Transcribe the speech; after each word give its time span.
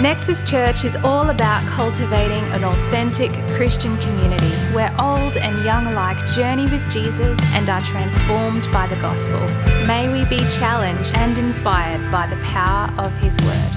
Nexus 0.00 0.42
Church 0.42 0.86
is 0.86 0.96
all 0.96 1.28
about 1.28 1.62
cultivating 1.68 2.42
an 2.54 2.64
authentic 2.64 3.34
Christian 3.48 3.98
community 3.98 4.48
where 4.72 4.90
old 4.98 5.36
and 5.36 5.62
young 5.62 5.88
alike 5.88 6.16
journey 6.28 6.62
with 6.62 6.88
Jesus 6.90 7.38
and 7.52 7.68
are 7.68 7.82
transformed 7.82 8.66
by 8.72 8.86
the 8.86 8.96
gospel. 8.96 9.40
May 9.86 10.08
we 10.08 10.24
be 10.24 10.38
challenged 10.58 11.14
and 11.16 11.36
inspired 11.36 12.10
by 12.10 12.26
the 12.26 12.36
power 12.36 12.90
of 12.98 13.12
His 13.18 13.36
Word. 13.44 13.70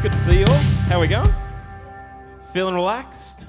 Good 0.00 0.12
to 0.12 0.18
see 0.18 0.38
you 0.38 0.46
all. 0.48 0.56
How 0.88 1.00
we 1.00 1.08
going? 1.08 1.30
Feeling 2.54 2.76
relaxed? 2.76 3.46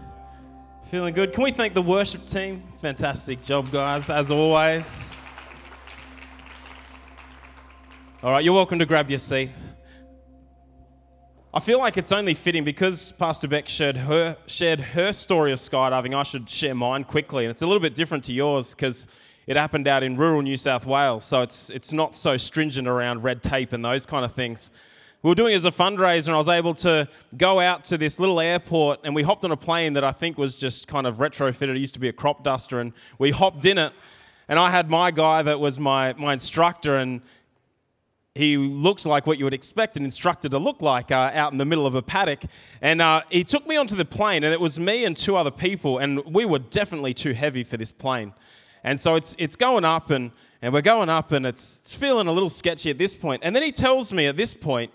Feeling 0.87 1.13
good? 1.13 1.31
Can 1.31 1.45
we 1.45 1.51
thank 1.51 1.73
the 1.73 1.81
worship 1.81 2.25
team? 2.25 2.63
Fantastic 2.81 3.41
job, 3.43 3.71
guys, 3.71 4.09
as 4.09 4.29
always. 4.29 5.15
All 8.21 8.31
right, 8.33 8.43
you're 8.43 8.53
welcome 8.53 8.79
to 8.79 8.85
grab 8.85 9.09
your 9.09 9.19
seat. 9.19 9.51
I 11.51 11.59
feel 11.59 11.79
like 11.79 11.97
it's 11.97 12.11
only 12.11 12.35
fitting 12.35 12.63
because 12.63 13.11
Pastor 13.13 13.47
Beck 13.47 13.67
shared 13.67 13.97
her, 13.97 14.37
shared 14.45 14.79
her 14.79 15.11
story 15.11 15.51
of 15.51 15.57
skydiving, 15.57 16.15
I 16.15 16.21
should 16.21 16.47
share 16.47 16.75
mine 16.75 17.03
quickly. 17.05 17.43
And 17.43 17.49
it's 17.49 17.63
a 17.63 17.65
little 17.65 17.81
bit 17.81 17.95
different 17.95 18.23
to 18.25 18.33
yours 18.33 18.75
because 18.75 19.07
it 19.47 19.57
happened 19.57 19.87
out 19.87 20.03
in 20.03 20.15
rural 20.15 20.43
New 20.43 20.55
South 20.55 20.85
Wales, 20.85 21.25
so 21.25 21.41
it's, 21.41 21.71
it's 21.71 21.91
not 21.91 22.15
so 22.15 22.37
stringent 22.37 22.87
around 22.87 23.23
red 23.23 23.41
tape 23.41 23.73
and 23.73 23.83
those 23.83 24.05
kind 24.05 24.23
of 24.23 24.33
things. 24.33 24.71
We 25.23 25.29
were 25.29 25.35
doing 25.35 25.55
it 25.55 25.57
as 25.57 25.65
a 25.65 25.71
fundraiser, 25.71 26.27
and 26.27 26.35
I 26.35 26.37
was 26.37 26.49
able 26.49 26.75
to 26.75 27.09
go 27.35 27.59
out 27.59 27.83
to 27.85 27.97
this 27.97 28.19
little 28.19 28.39
airport, 28.39 28.99
and 29.03 29.15
we 29.15 29.23
hopped 29.23 29.43
on 29.43 29.51
a 29.51 29.57
plane 29.57 29.93
that 29.93 30.03
I 30.03 30.11
think 30.11 30.37
was 30.37 30.55
just 30.55 30.87
kind 30.87 31.07
of 31.07 31.17
retrofitted. 31.17 31.69
It 31.69 31.77
used 31.77 31.95
to 31.95 31.99
be 31.99 32.09
a 32.09 32.13
crop 32.13 32.43
duster, 32.43 32.79
and 32.79 32.93
we 33.17 33.31
hopped 33.31 33.65
in 33.65 33.79
it. 33.79 33.91
And 34.47 34.59
I 34.59 34.69
had 34.69 34.87
my 34.87 35.09
guy 35.09 35.41
that 35.41 35.59
was 35.59 35.79
my, 35.79 36.13
my 36.13 36.33
instructor, 36.33 36.95
and 36.95 37.21
he 38.39 38.57
looked 38.57 39.05
like 39.05 39.27
what 39.27 39.37
you 39.37 39.43
would 39.43 39.53
expect 39.53 39.97
an 39.97 40.05
instructor 40.05 40.47
to 40.49 40.57
look 40.57 40.81
like 40.81 41.11
uh, 41.11 41.31
out 41.33 41.51
in 41.51 41.57
the 41.57 41.65
middle 41.65 41.85
of 41.85 41.93
a 41.93 42.01
paddock. 42.01 42.43
And 42.81 43.01
uh, 43.01 43.21
he 43.29 43.43
took 43.43 43.67
me 43.67 43.75
onto 43.75 43.95
the 43.95 44.05
plane, 44.05 44.43
and 44.43 44.53
it 44.53 44.61
was 44.61 44.79
me 44.79 45.03
and 45.03 45.15
two 45.15 45.35
other 45.35 45.51
people, 45.51 45.97
and 45.97 46.23
we 46.25 46.45
were 46.45 46.59
definitely 46.59 47.13
too 47.13 47.33
heavy 47.33 47.63
for 47.63 47.75
this 47.75 47.91
plane. 47.91 48.33
And 48.83 49.01
so 49.01 49.15
it's, 49.15 49.35
it's 49.37 49.57
going 49.57 49.83
up, 49.83 50.09
and, 50.09 50.31
and 50.61 50.73
we're 50.73 50.81
going 50.81 51.09
up, 51.09 51.33
and 51.33 51.45
it's, 51.45 51.79
it's 51.79 51.95
feeling 51.95 52.27
a 52.27 52.31
little 52.31 52.49
sketchy 52.49 52.89
at 52.89 52.97
this 52.97 53.13
point. 53.13 53.41
And 53.43 53.53
then 53.53 53.61
he 53.61 53.73
tells 53.73 54.13
me 54.13 54.25
at 54.27 54.37
this 54.37 54.53
point, 54.53 54.91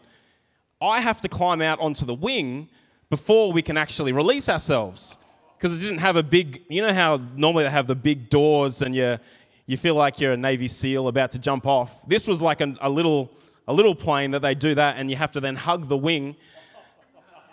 I 0.81 1.01
have 1.01 1.21
to 1.21 1.29
climb 1.29 1.61
out 1.61 1.79
onto 1.81 2.07
the 2.07 2.15
wing 2.15 2.71
before 3.11 3.53
we 3.53 3.61
can 3.63 3.77
actually 3.77 4.13
release 4.13 4.49
ourselves. 4.49 5.19
Because 5.57 5.77
it 5.77 5.87
didn't 5.87 6.01
have 6.01 6.17
a 6.17 6.23
big, 6.23 6.63
you 6.69 6.83
know 6.83 6.93
how 6.93 7.21
normally 7.37 7.65
they 7.65 7.71
have 7.71 7.87
the 7.87 7.95
big 7.95 8.29
doors 8.29 8.83
and 8.83 8.95
you 8.95 9.19
you 9.67 9.77
feel 9.77 9.95
like 9.95 10.21
you're 10.21 10.33
a 10.33 10.37
Navy 10.37 10.69
SEAL 10.69 11.09
about 11.09 11.33
to 11.33 11.39
jump 11.39 11.67
off. 11.67 12.07
This 12.07 12.27
was 12.27 12.43
like 12.43 12.61
a, 12.61 12.75
a, 12.81 12.91
little, 12.91 13.31
a 13.67 13.73
little 13.73 13.95
plane 13.95 14.33
that 14.33 14.43
they 14.43 14.55
do 14.55 14.75
that, 14.75 14.97
and 14.99 15.11
you 15.11 15.17
have 15.17 15.33
to 15.33 15.41
then 15.41 15.57
hug 15.57 15.89
the 15.89 15.97
wing. 15.97 16.37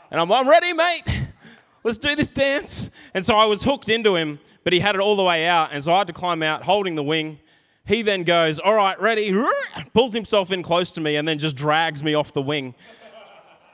And 0.09 0.19
I'm, 0.19 0.27
like, 0.27 0.41
I'm 0.41 0.49
ready, 0.49 0.73
mate. 0.73 1.03
Let's 1.83 1.97
do 1.97 2.15
this 2.15 2.29
dance. 2.29 2.91
And 3.13 3.25
so 3.25 3.35
I 3.35 3.45
was 3.45 3.63
hooked 3.63 3.89
into 3.89 4.15
him, 4.15 4.39
but 4.63 4.73
he 4.73 4.79
had 4.79 4.95
it 4.95 5.01
all 5.01 5.15
the 5.15 5.23
way 5.23 5.45
out, 5.45 5.69
and 5.71 5.83
so 5.83 5.93
I 5.93 5.99
had 5.99 6.07
to 6.07 6.13
climb 6.13 6.43
out 6.43 6.63
holding 6.63 6.95
the 6.95 7.03
wing. 7.03 7.39
He 7.85 8.01
then 8.01 8.23
goes, 8.23 8.59
All 8.59 8.75
right, 8.75 8.99
ready, 8.99 9.33
pulls 9.93 10.13
himself 10.13 10.51
in 10.51 10.63
close 10.63 10.91
to 10.91 11.01
me, 11.01 11.15
and 11.15 11.27
then 11.27 11.37
just 11.39 11.55
drags 11.55 12.03
me 12.03 12.13
off 12.13 12.33
the 12.33 12.41
wing. 12.41 12.75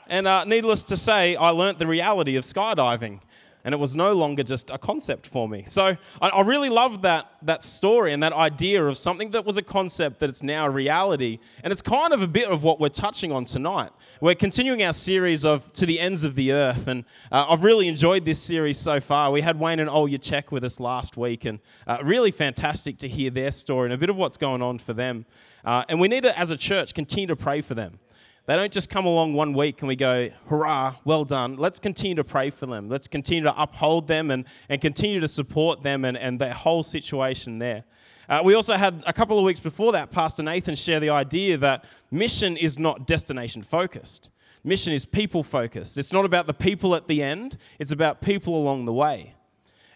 And 0.09 0.27
uh, 0.27 0.45
needless 0.45 0.85
to 0.85 0.95
say, 0.95 1.35
I 1.35 1.49
learnt 1.49 1.79
the 1.79 1.87
reality 1.87 2.37
of 2.37 2.45
skydiving 2.45 3.19
and 3.67 3.73
it 3.73 3.79
was 3.79 3.97
no 3.97 4.13
longer 4.13 4.43
just 4.43 4.69
a 4.69 4.77
concept 4.77 5.27
for 5.27 5.49
me. 5.49 5.61
So 5.65 5.97
I, 6.21 6.29
I 6.29 6.39
really 6.39 6.69
love 6.69 7.01
that, 7.01 7.29
that 7.41 7.61
story 7.61 8.13
and 8.13 8.23
that 8.23 8.31
idea 8.31 8.81
of 8.85 8.97
something 8.97 9.31
that 9.31 9.43
was 9.43 9.57
a 9.57 9.61
concept 9.61 10.21
that 10.21 10.29
it's 10.29 10.41
now 10.41 10.67
a 10.67 10.69
reality. 10.69 11.39
And 11.65 11.73
it's 11.73 11.81
kind 11.81 12.13
of 12.13 12.21
a 12.21 12.29
bit 12.29 12.47
of 12.49 12.63
what 12.63 12.79
we're 12.79 12.87
touching 12.87 13.33
on 13.33 13.43
tonight. 13.43 13.89
We're 14.21 14.35
continuing 14.35 14.83
our 14.83 14.93
series 14.93 15.43
of 15.43 15.73
To 15.73 15.85
the 15.85 15.99
Ends 15.99 16.23
of 16.23 16.35
the 16.35 16.53
Earth, 16.53 16.87
and 16.87 17.03
uh, 17.29 17.47
I've 17.49 17.65
really 17.65 17.89
enjoyed 17.89 18.23
this 18.23 18.41
series 18.41 18.77
so 18.77 19.01
far. 19.01 19.31
We 19.31 19.41
had 19.41 19.59
Wayne 19.59 19.81
and 19.81 19.89
Olya 19.89 20.21
check 20.21 20.49
with 20.49 20.63
us 20.63 20.79
last 20.79 21.17
week, 21.17 21.43
and 21.43 21.59
uh, 21.87 21.97
really 22.01 22.31
fantastic 22.31 22.97
to 22.99 23.09
hear 23.09 23.31
their 23.31 23.51
story 23.51 23.87
and 23.87 23.93
a 23.93 23.97
bit 23.97 24.09
of 24.09 24.15
what's 24.15 24.37
going 24.37 24.61
on 24.61 24.79
for 24.79 24.93
them. 24.93 25.25
Uh, 25.65 25.83
and 25.89 25.99
we 25.99 26.07
need 26.07 26.23
to, 26.23 26.39
as 26.39 26.51
a 26.51 26.55
church, 26.55 26.93
continue 26.93 27.27
to 27.27 27.35
pray 27.35 27.59
for 27.59 27.75
them. 27.75 27.99
They 28.47 28.55
don't 28.55 28.71
just 28.71 28.89
come 28.89 29.05
along 29.05 29.33
one 29.33 29.53
week 29.53 29.81
and 29.81 29.89
we 29.89 29.97
go, 29.97 30.29
hurrah, 30.47 30.95
well 31.03 31.25
done. 31.25 31.57
Let's 31.57 31.79
continue 31.79 32.15
to 32.15 32.23
pray 32.23 32.49
for 32.49 32.65
them. 32.65 32.87
Let's 32.87 33.09
continue 33.09 33.43
to 33.43 33.61
uphold 33.61 34.07
them 34.07 34.31
and, 34.31 34.45
and 34.69 34.79
continue 34.79 35.19
to 35.19 35.27
support 35.27 35.83
them 35.83 36.05
and, 36.05 36.17
and 36.17 36.39
their 36.39 36.53
whole 36.53 36.81
situation 36.81 37.59
there. 37.59 37.83
Uh, 38.29 38.41
we 38.45 38.53
also 38.53 38.75
had 38.75 39.03
a 39.05 39.11
couple 39.11 39.37
of 39.37 39.43
weeks 39.43 39.59
before 39.59 39.91
that, 39.91 40.11
Pastor 40.11 40.43
Nathan 40.43 40.75
share 40.75 41.01
the 41.01 41.09
idea 41.09 41.57
that 41.57 41.83
mission 42.09 42.55
is 42.55 42.79
not 42.79 43.05
destination 43.05 43.63
focused. 43.63 44.29
Mission 44.63 44.93
is 44.93 45.05
people 45.05 45.43
focused. 45.43 45.97
It's 45.97 46.13
not 46.13 46.23
about 46.23 46.47
the 46.47 46.53
people 46.53 46.95
at 46.95 47.09
the 47.09 47.21
end, 47.21 47.57
it's 47.79 47.91
about 47.91 48.21
people 48.21 48.55
along 48.55 48.85
the 48.85 48.93
way. 48.93 49.33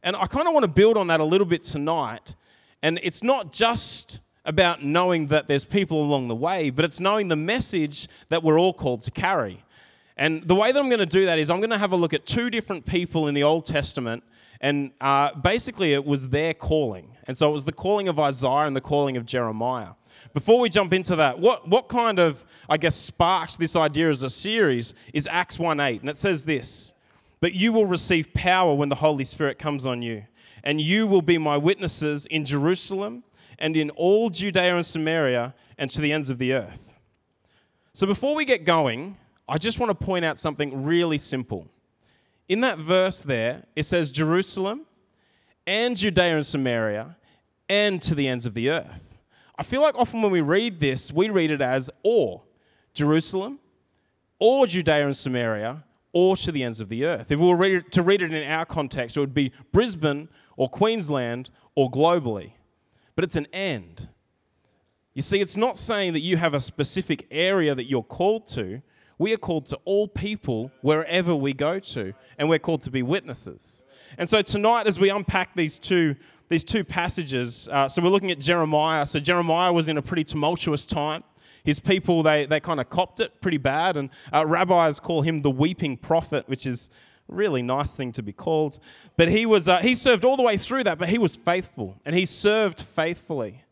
And 0.04 0.14
I 0.14 0.28
kind 0.28 0.46
of 0.46 0.54
want 0.54 0.66
to 0.66 0.70
build 0.70 0.98
on 0.98 1.08
that 1.08 1.22
a 1.22 1.26
little 1.26 1.48
bit 1.48 1.64
tonight. 1.64 2.36
And 2.84 3.00
it's 3.02 3.24
not 3.24 3.54
just 3.54 4.20
about 4.46 4.84
knowing 4.84 5.28
that 5.28 5.48
there's 5.48 5.66
people 5.66 6.02
along 6.02 6.28
the 6.28 6.36
way, 6.36 6.70
but 6.70 6.84
it's 6.84 7.00
knowing 7.00 7.28
the 7.28 7.36
message 7.36 8.08
that 8.30 8.44
we're 8.44 8.60
all 8.60 8.74
called 8.74 9.04
to 9.04 9.12
carry. 9.12 9.64
And 10.18 10.48
the 10.48 10.56
way 10.56 10.72
that 10.72 10.80
I'm 10.80 10.90
going 10.90 11.00
to 11.00 11.06
do 11.06 11.26
that 11.26 11.40
is 11.40 11.50
I'm 11.50 11.60
going 11.60 11.72
to 11.72 11.78
have 11.78 11.92
a 11.92 11.96
look 11.96 12.14
at 12.14 12.26
two 12.26 12.50
different 12.50 12.86
people 12.86 13.28
in 13.28 13.34
the 13.34 13.44
Old 13.44 13.66
Testament, 13.66 14.24
and 14.60 14.92
uh, 15.00 15.34
basically 15.36 15.94
it 15.94 16.06
was 16.06 16.30
their 16.30 16.54
calling. 16.54 17.16
And 17.26 17.38
so 17.38 17.50
it 17.50 17.54
was 17.54 17.66
the 17.66 17.72
calling 17.72 18.08
of 18.08 18.20
Isaiah 18.20 18.68
and 18.68 18.76
the 18.76 18.82
calling 18.82 19.18
of 19.18 19.26
Jeremiah. 19.26 19.90
Before 20.34 20.60
we 20.60 20.70
jump 20.70 20.94
into 20.94 21.16
that, 21.16 21.40
what, 21.40 21.68
what 21.68 21.88
kind 21.88 22.20
of, 22.20 22.44
I 22.70 22.78
guess, 22.78 22.96
sparked 22.96 23.60
this 23.60 23.76
idea 23.76 24.10
as 24.10 24.24
a 24.24 24.30
series 24.30 24.94
is 25.14 25.28
Acts 25.28 25.60
1 25.60 25.80
8. 25.80 26.02
And 26.02 26.10
it 26.10 26.18
says 26.18 26.46
this 26.46 26.94
But 27.40 27.54
you 27.54 27.74
will 27.74 27.86
receive 27.86 28.34
power 28.34 28.74
when 28.74 28.90
the 28.90 28.96
Holy 28.96 29.24
Spirit 29.24 29.60
comes 29.60 29.86
on 29.86 30.02
you, 30.02 30.26
and 30.64 30.80
you 30.80 31.08
will 31.08 31.22
be 31.22 31.38
my 31.38 31.58
witnesses 31.58 32.26
in 32.28 32.46
Jerusalem 32.46 33.24
and 33.62 33.78
in 33.78 33.92
all 33.92 34.30
Judea 34.32 34.76
and 34.76 34.86
Samaria 34.86 35.54
and 35.78 35.90
to 35.92 36.02
the 36.02 36.12
ends 36.12 36.30
of 36.30 36.40
the 36.40 36.52
earth. 36.54 36.98
So 37.94 38.08
before 38.08 38.36
we 38.36 38.44
get 38.44 38.66
going, 38.66 39.18
I 39.48 39.60
just 39.60 39.80
want 39.80 39.98
to 39.98 40.06
point 40.06 40.26
out 40.26 40.40
something 40.40 40.84
really 40.84 41.20
simple. 41.20 41.68
In 42.50 42.62
that 42.62 42.80
verse 42.80 43.22
there, 43.22 43.64
it 43.76 43.84
says 43.84 44.10
Jerusalem 44.12 44.82
and 45.68 45.96
Judea 45.96 46.36
and 46.36 46.46
Samaria 46.46 47.16
and 47.70 48.02
to 48.02 48.16
the 48.16 48.28
ends 48.28 48.46
of 48.48 48.56
the 48.56 48.70
earth. 48.70 49.20
I 49.58 49.64
feel 49.64 49.82
like 49.82 49.98
often 49.98 50.24
when 50.24 50.32
we 50.32 50.42
read 50.42 50.80
this, 50.80 51.14
we 51.14 51.30
read 51.30 51.52
it 51.52 51.62
as 51.62 51.92
or 52.04 52.42
Jerusalem 52.96 53.60
or 54.40 54.66
Judea 54.66 55.06
and 55.06 55.16
Samaria 55.16 55.84
or 56.14 56.36
to 56.36 56.52
the 56.52 56.64
ends 56.64 56.80
of 56.80 56.90
the 56.90 57.06
earth. 57.06 57.32
If 57.32 57.40
we 57.40 57.54
were 57.54 57.82
to 57.82 58.02
read 58.02 58.24
it 58.24 58.34
in 58.34 58.50
our 58.50 58.66
context, 58.66 59.18
it 59.18 59.20
would 59.20 59.36
be 59.36 59.52
Brisbane 59.72 60.30
or 60.58 60.68
Queensland 60.68 61.52
or 61.76 61.92
globally 61.92 62.54
but 63.22 63.28
it's 63.28 63.36
an 63.36 63.46
and. 63.54 64.10
You 65.14 65.22
see, 65.22 65.42
it's 65.42 65.56
not 65.56 65.78
saying 65.78 66.14
that 66.14 66.22
you 66.22 66.38
have 66.38 66.56
a 66.56 66.60
specific 66.60 67.28
area 67.30 67.76
that 67.76 67.84
you're 67.84 68.02
called 68.02 68.48
to. 68.48 68.82
We 69.20 69.32
are 69.32 69.38
called 69.38 69.68
to 69.68 69.80
all 69.86 70.08
people 70.08 70.72
wherever 70.82 71.36
we 71.36 71.54
go 71.54 71.78
to, 71.78 72.16
and 72.40 72.50
we're 72.50 72.58
called 72.58 72.82
to 72.82 72.90
be 72.90 73.04
witnesses. 73.04 73.84
And 74.18 74.28
so 74.28 74.42
tonight, 74.42 74.88
as 74.88 75.00
we 75.00 75.12
unpack 75.12 75.54
these 75.54 75.78
two, 75.78 76.16
these 76.50 76.64
two 76.64 76.84
passages, 76.84 77.70
uh, 77.72 77.88
so 77.88 78.02
we're 78.02 78.10
looking 78.10 78.32
at 78.32 78.40
Jeremiah. 78.40 79.06
So 79.06 79.20
Jeremiah 79.20 79.72
was 79.72 79.88
in 79.88 80.00
a 80.00 80.02
pretty 80.02 80.24
tumultuous 80.24 80.88
time. 80.88 81.24
His 81.64 81.80
people, 81.80 82.24
they, 82.24 82.48
they 82.48 82.60
kind 82.60 82.80
of 82.80 82.90
copped 82.90 83.20
it 83.20 83.40
pretty 83.40 83.60
bad, 83.60 83.98
and 83.98 84.10
uh, 84.34 84.48
rabbis 84.48 85.00
call 85.00 85.22
him 85.22 85.44
the 85.44 85.52
weeping 85.52 85.96
prophet, 85.96 86.50
which 86.50 86.66
is 86.66 86.90
really 87.32 87.62
nice 87.62 87.96
thing 87.96 88.12
to 88.14 88.24
be 88.24 88.34
called. 88.34 88.80
But 89.18 89.30
he 89.30 89.46
was 89.46 89.68
uh, 89.68 89.80
he 89.80 89.96
served 89.96 90.26
all 90.26 90.38
the 90.38 90.44
way 90.44 90.58
through 90.58 90.84
that, 90.84 90.98
but 90.98 91.10
he 91.10 91.18
was 91.18 91.36
faithful 91.36 91.98
and 92.06 92.16
he 92.16 92.26
served 92.26 92.82
faithfully. 92.82 93.64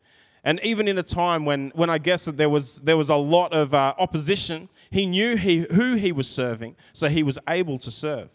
And 0.44 0.60
even 0.64 0.88
in 0.88 0.98
a 0.98 1.04
time 1.04 1.46
when, 1.46 1.72
when 1.76 1.90
I 1.90 1.98
guess 1.98 2.26
that 2.26 2.38
there 2.38 2.50
was 2.50 2.78
there 2.80 2.98
was 2.98 3.10
a 3.10 3.16
lot 3.16 3.54
of 3.54 3.74
uh, 3.74 3.94
opposition, 3.98 4.70
he 4.90 5.06
knew 5.06 5.36
he, 5.36 5.68
who 5.72 5.96
he 5.96 6.12
was 6.12 6.30
serving, 6.30 6.76
so 6.94 7.08
he 7.08 7.24
was 7.24 7.38
able 7.48 7.78
to 7.80 7.92
serve. 7.92 8.30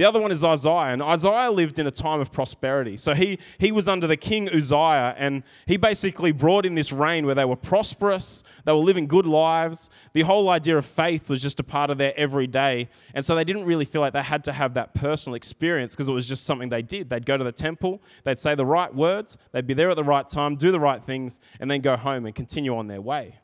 The 0.00 0.06
other 0.06 0.18
one 0.18 0.32
is 0.32 0.42
Isaiah, 0.42 0.94
and 0.94 1.02
Isaiah 1.02 1.50
lived 1.50 1.78
in 1.78 1.86
a 1.86 1.90
time 1.90 2.20
of 2.20 2.32
prosperity. 2.32 2.96
So 2.96 3.12
he, 3.12 3.38
he 3.58 3.70
was 3.70 3.86
under 3.86 4.06
the 4.06 4.16
king 4.16 4.48
Uzziah, 4.48 5.14
and 5.18 5.42
he 5.66 5.76
basically 5.76 6.32
brought 6.32 6.64
in 6.64 6.74
this 6.74 6.90
reign 6.90 7.26
where 7.26 7.34
they 7.34 7.44
were 7.44 7.54
prosperous, 7.54 8.42
they 8.64 8.72
were 8.72 8.78
living 8.78 9.06
good 9.06 9.26
lives. 9.26 9.90
The 10.14 10.22
whole 10.22 10.48
idea 10.48 10.78
of 10.78 10.86
faith 10.86 11.28
was 11.28 11.42
just 11.42 11.60
a 11.60 11.62
part 11.62 11.90
of 11.90 11.98
their 11.98 12.18
everyday. 12.18 12.88
And 13.12 13.26
so 13.26 13.34
they 13.34 13.44
didn't 13.44 13.66
really 13.66 13.84
feel 13.84 14.00
like 14.00 14.14
they 14.14 14.22
had 14.22 14.42
to 14.44 14.54
have 14.54 14.72
that 14.72 14.94
personal 14.94 15.34
experience 15.34 15.94
because 15.94 16.08
it 16.08 16.12
was 16.12 16.26
just 16.26 16.46
something 16.46 16.70
they 16.70 16.80
did. 16.80 17.10
They'd 17.10 17.26
go 17.26 17.36
to 17.36 17.44
the 17.44 17.52
temple, 17.52 18.02
they'd 18.24 18.40
say 18.40 18.54
the 18.54 18.64
right 18.64 18.94
words, 18.94 19.36
they'd 19.52 19.66
be 19.66 19.74
there 19.74 19.90
at 19.90 19.96
the 19.96 20.02
right 20.02 20.26
time, 20.26 20.56
do 20.56 20.72
the 20.72 20.80
right 20.80 21.04
things, 21.04 21.40
and 21.60 21.70
then 21.70 21.82
go 21.82 21.98
home 21.98 22.24
and 22.24 22.34
continue 22.34 22.74
on 22.74 22.86
their 22.86 23.02
way. 23.02 23.38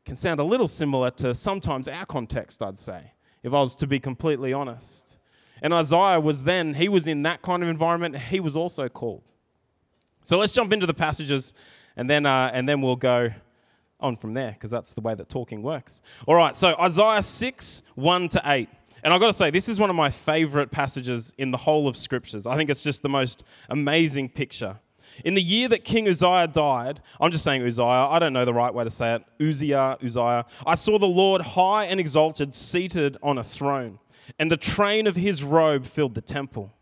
It 0.00 0.04
Can 0.04 0.16
sound 0.16 0.40
a 0.40 0.44
little 0.44 0.68
similar 0.68 1.10
to 1.12 1.34
sometimes 1.34 1.88
our 1.88 2.04
context, 2.04 2.62
I'd 2.62 2.78
say, 2.78 3.12
if 3.42 3.54
I 3.54 3.60
was 3.60 3.74
to 3.76 3.86
be 3.86 3.98
completely 3.98 4.52
honest. 4.52 5.17
And 5.62 5.74
Isaiah 5.74 6.20
was 6.20 6.44
then, 6.44 6.74
he 6.74 6.88
was 6.88 7.06
in 7.06 7.22
that 7.22 7.42
kind 7.42 7.62
of 7.62 7.68
environment, 7.68 8.16
he 8.16 8.40
was 8.40 8.56
also 8.56 8.88
called. 8.88 9.32
So 10.22 10.38
let's 10.38 10.52
jump 10.52 10.72
into 10.72 10.86
the 10.86 10.94
passages 10.94 11.54
and 11.96 12.08
then, 12.08 12.26
uh, 12.26 12.50
and 12.52 12.68
then 12.68 12.80
we'll 12.80 12.96
go 12.96 13.30
on 14.00 14.16
from 14.16 14.34
there 14.34 14.52
because 14.52 14.70
that's 14.70 14.94
the 14.94 15.00
way 15.00 15.14
that 15.14 15.28
talking 15.28 15.62
works. 15.62 16.02
All 16.26 16.34
right, 16.34 16.54
so 16.54 16.76
Isaiah 16.78 17.22
6, 17.22 17.82
1 17.94 18.28
to 18.30 18.42
8. 18.44 18.68
And 19.02 19.14
I've 19.14 19.20
got 19.20 19.28
to 19.28 19.32
say, 19.32 19.50
this 19.50 19.68
is 19.68 19.78
one 19.78 19.90
of 19.90 19.96
my 19.96 20.10
favorite 20.10 20.70
passages 20.70 21.32
in 21.38 21.50
the 21.50 21.56
whole 21.56 21.88
of 21.88 21.96
scriptures. 21.96 22.46
I 22.46 22.56
think 22.56 22.68
it's 22.68 22.82
just 22.82 23.02
the 23.02 23.08
most 23.08 23.44
amazing 23.68 24.28
picture. 24.28 24.78
In 25.24 25.34
the 25.34 25.42
year 25.42 25.68
that 25.68 25.84
King 25.84 26.08
Uzziah 26.08 26.48
died, 26.48 27.00
I'm 27.20 27.30
just 27.30 27.44
saying 27.44 27.62
Uzziah, 27.62 27.84
I 27.84 28.18
don't 28.18 28.32
know 28.32 28.44
the 28.44 28.54
right 28.54 28.72
way 28.72 28.84
to 28.84 28.90
say 28.90 29.14
it. 29.14 29.24
Uzziah, 29.40 29.98
Uzziah. 30.04 30.44
I 30.66 30.74
saw 30.74 30.98
the 30.98 31.06
Lord 31.06 31.42
high 31.42 31.84
and 31.86 31.98
exalted, 31.98 32.54
seated 32.54 33.16
on 33.22 33.38
a 33.38 33.44
throne, 33.44 33.98
and 34.38 34.50
the 34.50 34.56
train 34.56 35.06
of 35.06 35.16
his 35.16 35.44
robe 35.44 35.86
filled 35.86 36.14
the 36.14 36.20
temple. 36.20 36.72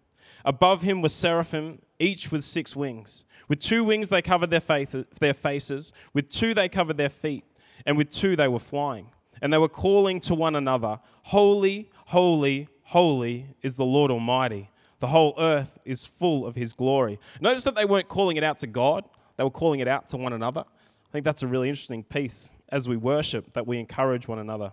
Above 0.44 0.82
him 0.82 1.02
were 1.02 1.08
seraphim, 1.08 1.80
each 1.98 2.30
with 2.30 2.44
six 2.44 2.76
wings. 2.76 3.24
With 3.48 3.60
two 3.60 3.84
wings 3.84 4.08
they 4.08 4.22
covered 4.22 4.50
their, 4.50 4.86
their 5.20 5.34
faces, 5.34 5.92
with 6.12 6.28
two 6.28 6.54
they 6.54 6.68
covered 6.68 6.96
their 6.96 7.08
feet, 7.10 7.44
and 7.84 7.96
with 7.96 8.10
two 8.10 8.36
they 8.36 8.48
were 8.48 8.58
flying. 8.58 9.08
And 9.42 9.52
they 9.52 9.58
were 9.58 9.68
calling 9.68 10.20
to 10.20 10.34
one 10.34 10.56
another, 10.56 11.00
Holy, 11.24 11.90
holy, 12.06 12.68
holy 12.84 13.46
is 13.62 13.76
the 13.76 13.84
Lord 13.84 14.10
Almighty. 14.10 14.70
The 15.00 15.08
whole 15.08 15.34
earth 15.38 15.78
is 15.84 16.06
full 16.06 16.46
of 16.46 16.54
his 16.54 16.72
glory. 16.72 17.18
Notice 17.40 17.64
that 17.64 17.74
they 17.74 17.84
weren't 17.84 18.08
calling 18.08 18.36
it 18.36 18.44
out 18.44 18.58
to 18.60 18.66
God, 18.66 19.04
they 19.36 19.44
were 19.44 19.50
calling 19.50 19.80
it 19.80 19.88
out 19.88 20.08
to 20.10 20.16
one 20.16 20.32
another. 20.32 20.64
I 20.66 21.12
think 21.12 21.24
that's 21.24 21.42
a 21.42 21.46
really 21.46 21.68
interesting 21.68 22.02
piece 22.02 22.52
as 22.70 22.88
we 22.88 22.96
worship, 22.96 23.52
that 23.52 23.66
we 23.66 23.78
encourage 23.78 24.26
one 24.26 24.38
another. 24.38 24.72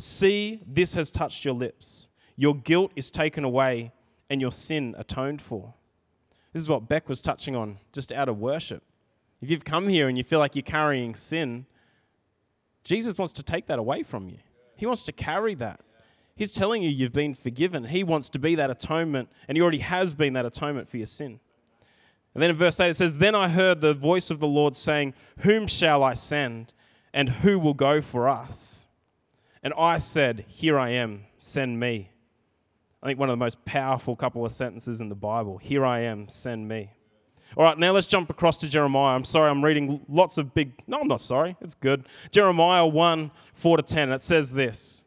See, 0.00 0.62
this 0.66 0.94
has 0.94 1.12
touched 1.12 1.44
your 1.44 1.52
lips. 1.52 2.08
Your 2.34 2.54
guilt 2.54 2.90
is 2.96 3.10
taken 3.10 3.44
away, 3.44 3.92
and 4.30 4.40
your 4.40 4.50
sin 4.50 4.94
atoned 4.96 5.42
for. 5.42 5.74
This 6.54 6.62
is 6.62 6.70
what 6.70 6.88
Beck 6.88 7.06
was 7.06 7.20
touching 7.20 7.54
on 7.54 7.76
just 7.92 8.10
out 8.10 8.26
of 8.26 8.38
worship. 8.38 8.82
If 9.42 9.50
you've 9.50 9.64
come 9.64 9.88
here 9.88 10.08
and 10.08 10.16
you 10.16 10.24
feel 10.24 10.38
like 10.38 10.56
you're 10.56 10.62
carrying 10.62 11.14
sin, 11.14 11.66
Jesus 12.82 13.18
wants 13.18 13.34
to 13.34 13.42
take 13.42 13.66
that 13.66 13.78
away 13.78 14.02
from 14.02 14.30
you. 14.30 14.38
He 14.74 14.86
wants 14.86 15.04
to 15.04 15.12
carry 15.12 15.54
that. 15.56 15.80
He's 16.34 16.52
telling 16.52 16.82
you 16.82 16.88
you've 16.88 17.12
been 17.12 17.34
forgiven. 17.34 17.84
He 17.84 18.02
wants 18.02 18.30
to 18.30 18.38
be 18.38 18.54
that 18.54 18.70
atonement, 18.70 19.28
and 19.48 19.58
He 19.58 19.60
already 19.60 19.80
has 19.80 20.14
been 20.14 20.32
that 20.32 20.46
atonement 20.46 20.88
for 20.88 20.96
your 20.96 21.04
sin. 21.04 21.40
And 22.32 22.42
then 22.42 22.48
in 22.48 22.56
verse 22.56 22.80
8 22.80 22.88
it 22.88 22.94
says, 22.94 23.18
Then 23.18 23.34
I 23.34 23.48
heard 23.48 23.82
the 23.82 23.92
voice 23.92 24.30
of 24.30 24.40
the 24.40 24.48
Lord 24.48 24.76
saying, 24.76 25.12
Whom 25.40 25.66
shall 25.66 26.02
I 26.02 26.14
send, 26.14 26.72
and 27.12 27.28
who 27.28 27.58
will 27.58 27.74
go 27.74 28.00
for 28.00 28.30
us? 28.30 28.86
And 29.62 29.74
I 29.76 29.98
said, 29.98 30.44
Here 30.48 30.78
I 30.78 30.90
am, 30.90 31.24
send 31.38 31.78
me. 31.78 32.10
I 33.02 33.06
think 33.06 33.18
one 33.18 33.28
of 33.28 33.32
the 33.32 33.44
most 33.44 33.64
powerful 33.64 34.14
couple 34.14 34.44
of 34.44 34.52
sentences 34.52 35.00
in 35.00 35.08
the 35.08 35.14
Bible. 35.14 35.58
Here 35.58 35.84
I 35.84 36.00
am, 36.00 36.28
send 36.28 36.68
me. 36.68 36.90
All 37.56 37.64
right, 37.64 37.76
now 37.76 37.92
let's 37.92 38.06
jump 38.06 38.30
across 38.30 38.58
to 38.58 38.68
Jeremiah. 38.68 39.16
I'm 39.16 39.24
sorry, 39.24 39.50
I'm 39.50 39.64
reading 39.64 40.04
lots 40.08 40.38
of 40.38 40.54
big. 40.54 40.72
No, 40.86 41.00
I'm 41.00 41.08
not 41.08 41.20
sorry. 41.20 41.56
It's 41.60 41.74
good. 41.74 42.06
Jeremiah 42.30 42.86
1 42.86 43.30
4 43.54 43.76
to 43.78 43.82
10. 43.82 44.12
It 44.12 44.22
says 44.22 44.52
this 44.52 45.04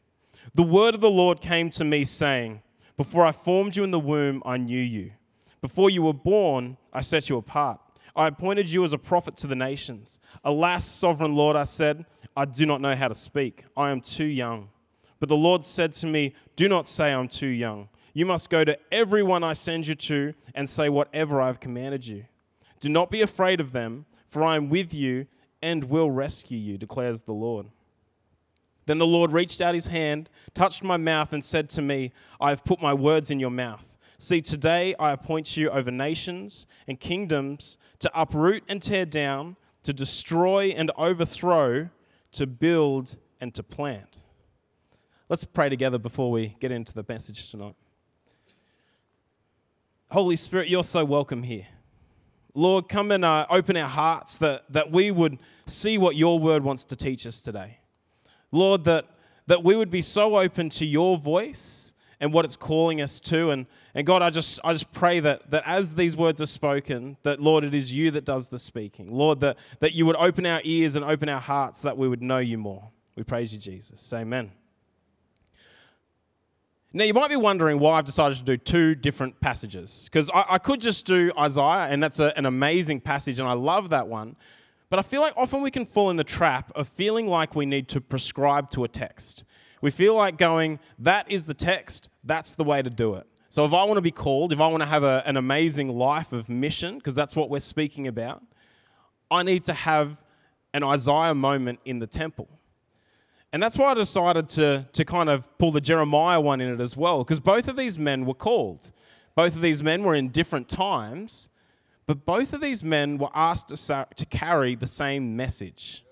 The 0.54 0.64
word 0.64 0.96
of 0.96 1.02
the 1.02 1.10
Lord 1.10 1.40
came 1.40 1.70
to 1.72 1.86
me, 1.86 2.04
saying, 2.04 2.62
Before 2.98 3.26
I 3.26 3.32
formed 3.32 3.76
you 3.76 3.84
in 3.84 3.92
the 3.92 4.00
womb, 4.00 4.44
I 4.46 4.58
knew 4.58 4.82
you. 4.82 5.12
Before 5.62 5.90
you 5.90 6.02
were 6.02 6.14
born, 6.14 6.78
I 6.92 7.02
set 7.02 7.30
you 7.30 7.38
apart. 7.38 7.80
I 8.16 8.28
appointed 8.28 8.72
you 8.72 8.84
as 8.84 8.94
a 8.94 8.98
prophet 8.98 9.36
to 9.38 9.48
the 9.48 9.56
nations. 9.56 10.20
Alas, 10.44 10.86
sovereign 10.86 11.36
Lord, 11.36 11.56
I 11.56 11.64
said, 11.64 12.06
I 12.36 12.46
do 12.46 12.66
not 12.66 12.82
know 12.82 12.96
how 12.96 13.08
to 13.08 13.16
speak. 13.16 13.64
I 13.76 13.92
am 13.92 14.02
too 14.02 14.26
young. 14.26 14.70
But 15.20 15.30
the 15.30 15.38
Lord 15.38 15.66
said 15.66 15.94
to 15.94 16.08
me, 16.08 16.36
Do 16.56 16.68
not 16.68 16.88
say 16.88 17.14
I'm 17.14 17.28
too 17.28 17.48
young. 17.48 17.90
You 18.14 18.26
must 18.26 18.50
go 18.50 18.64
to 18.64 18.78
everyone 18.92 19.44
I 19.44 19.54
send 19.54 19.88
you 19.88 19.96
to 19.96 20.34
and 20.54 20.70
say 20.70 20.90
whatever 20.90 21.42
I 21.42 21.48
have 21.48 21.60
commanded 21.60 22.06
you. 22.06 22.26
Do 22.80 22.90
not 22.90 23.10
be 23.10 23.22
afraid 23.22 23.60
of 23.60 23.72
them, 23.72 24.06
for 24.28 24.44
I 24.44 24.56
am 24.56 24.70
with 24.70 24.94
you 24.94 25.26
and 25.62 25.86
will 25.86 26.12
rescue 26.12 26.58
you, 26.58 26.78
declares 26.78 27.24
the 27.24 27.34
Lord. 27.34 27.68
Then 28.86 28.98
the 28.98 29.08
Lord 29.08 29.32
reached 29.32 29.62
out 29.62 29.76
his 29.76 29.88
hand, 29.88 30.30
touched 30.54 30.84
my 30.84 30.98
mouth, 30.98 31.32
and 31.32 31.44
said 31.44 31.70
to 31.72 31.82
me, 31.82 32.12
I 32.40 32.50
have 32.50 32.66
put 32.66 32.82
my 32.82 32.94
words 32.94 33.32
in 33.32 33.40
your 33.40 33.50
mouth. 33.50 33.98
See, 34.18 34.42
today 34.42 34.96
I 35.00 35.12
appoint 35.12 35.58
you 35.58 35.70
over 35.70 35.92
nations 35.92 36.68
and 36.88 37.00
kingdoms 37.00 37.78
to 38.00 38.12
uproot 38.14 38.64
and 38.68 38.82
tear 38.82 39.06
down, 39.06 39.58
to 39.84 39.94
destroy 39.94 40.68
and 40.68 40.92
overthrow, 40.98 41.90
to 42.34 42.48
build 42.48 43.18
and 43.42 43.54
to 43.54 43.64
plant. 43.64 44.24
Let's 45.30 45.46
pray 45.46 45.70
together 45.70 45.98
before 45.98 46.32
we 46.32 46.56
get 46.60 46.72
into 46.72 46.94
the 46.94 47.06
message 47.08 47.50
tonight. 47.50 47.76
Holy 50.12 50.36
Spirit, 50.36 50.70
you're 50.70 50.84
so 50.84 51.04
welcome 51.04 51.44
here. 51.44 51.66
Lord, 52.54 52.88
come 52.88 53.12
and 53.12 53.26
uh, 53.26 53.48
open 53.50 53.76
our 53.76 53.90
hearts 53.90 54.38
that, 54.38 54.72
that 54.72 54.92
we 54.92 55.10
would 55.10 55.40
see 55.66 55.98
what 55.98 56.16
your 56.16 56.38
word 56.38 56.64
wants 56.64 56.86
to 56.86 56.96
teach 56.96 57.26
us 57.26 57.42
today. 57.42 57.80
Lord, 58.52 58.84
that, 58.84 59.08
that 59.48 59.64
we 59.64 59.76
would 59.76 59.90
be 59.90 60.04
so 60.04 60.38
open 60.38 60.70
to 60.70 60.86
your 60.86 61.18
voice 61.18 61.93
and 62.20 62.34
what 62.34 62.46
it's 62.46 62.56
calling 62.56 63.02
us 63.02 63.20
to. 63.22 63.52
And, 63.52 63.66
and 63.94 64.06
God, 64.06 64.22
I 64.22 64.30
just, 64.30 64.60
I 64.64 64.74
just 64.74 64.92
pray 64.92 65.20
that, 65.20 65.52
that 65.52 65.64
as 65.66 65.96
these 65.96 66.16
words 66.16 66.42
are 66.42 66.46
spoken, 66.46 67.18
that 67.24 67.42
Lord, 67.42 67.64
it 67.64 67.74
is 67.74 67.94
you 67.94 68.12
that 68.12 68.26
does 68.26 68.50
the 68.50 68.60
speaking. 68.60 69.12
Lord, 69.12 69.40
that, 69.42 69.58
that 69.80 69.94
you 69.94 70.06
would 70.06 70.16
open 70.18 70.46
our 70.46 70.62
ears 70.64 70.96
and 70.96 71.04
open 71.04 71.30
our 71.30 71.42
hearts 71.42 71.82
that 71.82 71.98
we 71.98 72.08
would 72.08 72.22
know 72.22 72.40
you 72.40 72.58
more. 72.58 72.90
We 73.16 73.24
praise 73.24 73.54
you, 73.54 73.60
Jesus. 73.60 74.12
Amen. 74.14 74.52
Now, 76.96 77.06
you 77.06 77.14
might 77.14 77.30
be 77.30 77.36
wondering 77.36 77.80
why 77.80 77.98
I've 77.98 78.06
decided 78.06 78.38
to 78.38 78.44
do 78.44 78.56
two 78.56 78.94
different 78.94 79.40
passages. 79.40 80.08
Because 80.12 80.30
I, 80.30 80.46
I, 80.52 80.58
could 80.60 80.80
just 80.80 81.08
do 81.08 81.32
Isaiah, 81.38 81.88
and 81.90 82.04
that's 82.04 82.20
a, 82.20 82.38
an 82.38 82.46
amazing 82.46 83.02
passage, 83.02 83.40
and 83.40 83.50
I 83.50 83.54
love 83.54 83.90
that 83.90 84.08
one. 84.08 84.36
But 84.92 85.00
I 85.00 85.02
feel 85.02 85.22
like 85.22 85.34
often 85.36 85.64
we 85.64 85.72
can 85.72 85.88
fall 85.88 86.12
in 86.12 86.18
the 86.18 86.24
trap 86.24 86.72
of 86.76 86.88
feeling 86.88 87.28
like 87.28 87.56
we 87.56 87.66
need 87.66 87.88
to 87.90 88.00
prescribe 88.00 88.70
to 88.72 88.84
a 88.84 88.88
text. 88.88 89.44
We 89.84 89.92
feel 89.92 90.16
like 90.16 90.38
going, 90.38 90.80
that 91.00 91.30
is 91.30 91.46
the 91.46 91.54
text, 91.54 92.08
that's 92.24 92.56
the 92.56 92.64
way 92.64 92.82
to 92.82 92.90
do 92.90 93.16
it. 93.16 93.28
So 93.50 93.66
if 93.66 93.74
I 93.74 93.84
want 93.84 93.98
to 93.98 94.02
be 94.02 94.12
called, 94.12 94.54
if 94.54 94.62
I 94.62 94.68
want 94.68 94.82
to 94.82 94.88
have 94.88 95.04
a, 95.04 95.22
an 95.26 95.36
amazing 95.36 95.90
life 95.90 96.32
of 96.32 96.48
mission, 96.48 97.00
because 97.00 97.16
that's 97.16 97.36
what 97.36 97.50
we're 97.50 97.60
speaking 97.60 98.08
about, 98.08 98.42
I 99.30 99.44
need 99.44 99.66
to 99.66 99.74
have 99.74 100.24
an 100.74 100.86
Isaiah 100.86 101.36
moment 101.36 101.82
in 101.84 102.00
the 102.00 102.08
temple. 102.08 102.48
And 103.52 103.62
that's 103.62 103.78
why 103.78 103.92
I 103.92 103.94
decided 103.94 104.48
to, 104.50 104.88
to 104.94 105.04
kind 105.04 105.30
of 105.30 105.50
pull 105.58 105.72
the 105.72 105.82
Jeremiah 105.82 106.40
one 106.40 106.62
in 106.62 106.74
it 106.74 106.80
as 106.80 106.96
well, 106.96 107.26
because 107.26 107.42
both 107.42 107.68
of 107.68 107.76
these 107.76 108.00
men 108.00 108.26
were 108.26 108.34
called. 108.34 108.94
Both 109.36 109.58
of 109.58 109.62
these 109.62 109.84
men 109.84 110.04
were 110.04 110.16
in 110.16 110.30
different 110.30 110.70
times, 110.70 111.50
but 112.06 112.26
both 112.26 112.54
of 112.54 112.62
these 112.62 112.86
men 112.86 113.18
were 113.18 113.32
asked 113.36 113.68
to, 113.68 114.08
to 114.16 114.26
carry 114.28 114.76
the 114.76 114.88
same 114.88 115.36
message. 115.36 116.06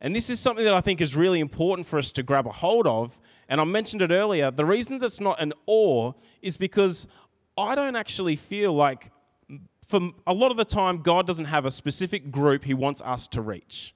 And 0.00 0.16
this 0.16 0.30
is 0.30 0.40
something 0.40 0.64
that 0.64 0.74
I 0.74 0.80
think 0.80 1.00
is 1.00 1.14
really 1.14 1.40
important 1.40 1.86
for 1.86 1.98
us 1.98 2.10
to 2.12 2.22
grab 2.22 2.46
a 2.46 2.52
hold 2.52 2.86
of. 2.86 3.18
And 3.48 3.60
I 3.60 3.64
mentioned 3.64 4.02
it 4.02 4.10
earlier. 4.10 4.50
The 4.50 4.64
reason 4.64 5.02
it's 5.02 5.20
not 5.20 5.40
an 5.40 5.52
or 5.66 6.14
is 6.40 6.56
because 6.56 7.06
I 7.58 7.74
don't 7.74 7.96
actually 7.96 8.36
feel 8.36 8.72
like, 8.72 9.10
for 9.84 10.10
a 10.26 10.32
lot 10.32 10.50
of 10.50 10.56
the 10.56 10.64
time, 10.64 11.02
God 11.02 11.26
doesn't 11.26 11.46
have 11.46 11.64
a 11.64 11.70
specific 11.70 12.30
group 12.30 12.64
He 12.64 12.74
wants 12.74 13.02
us 13.02 13.28
to 13.28 13.42
reach. 13.42 13.94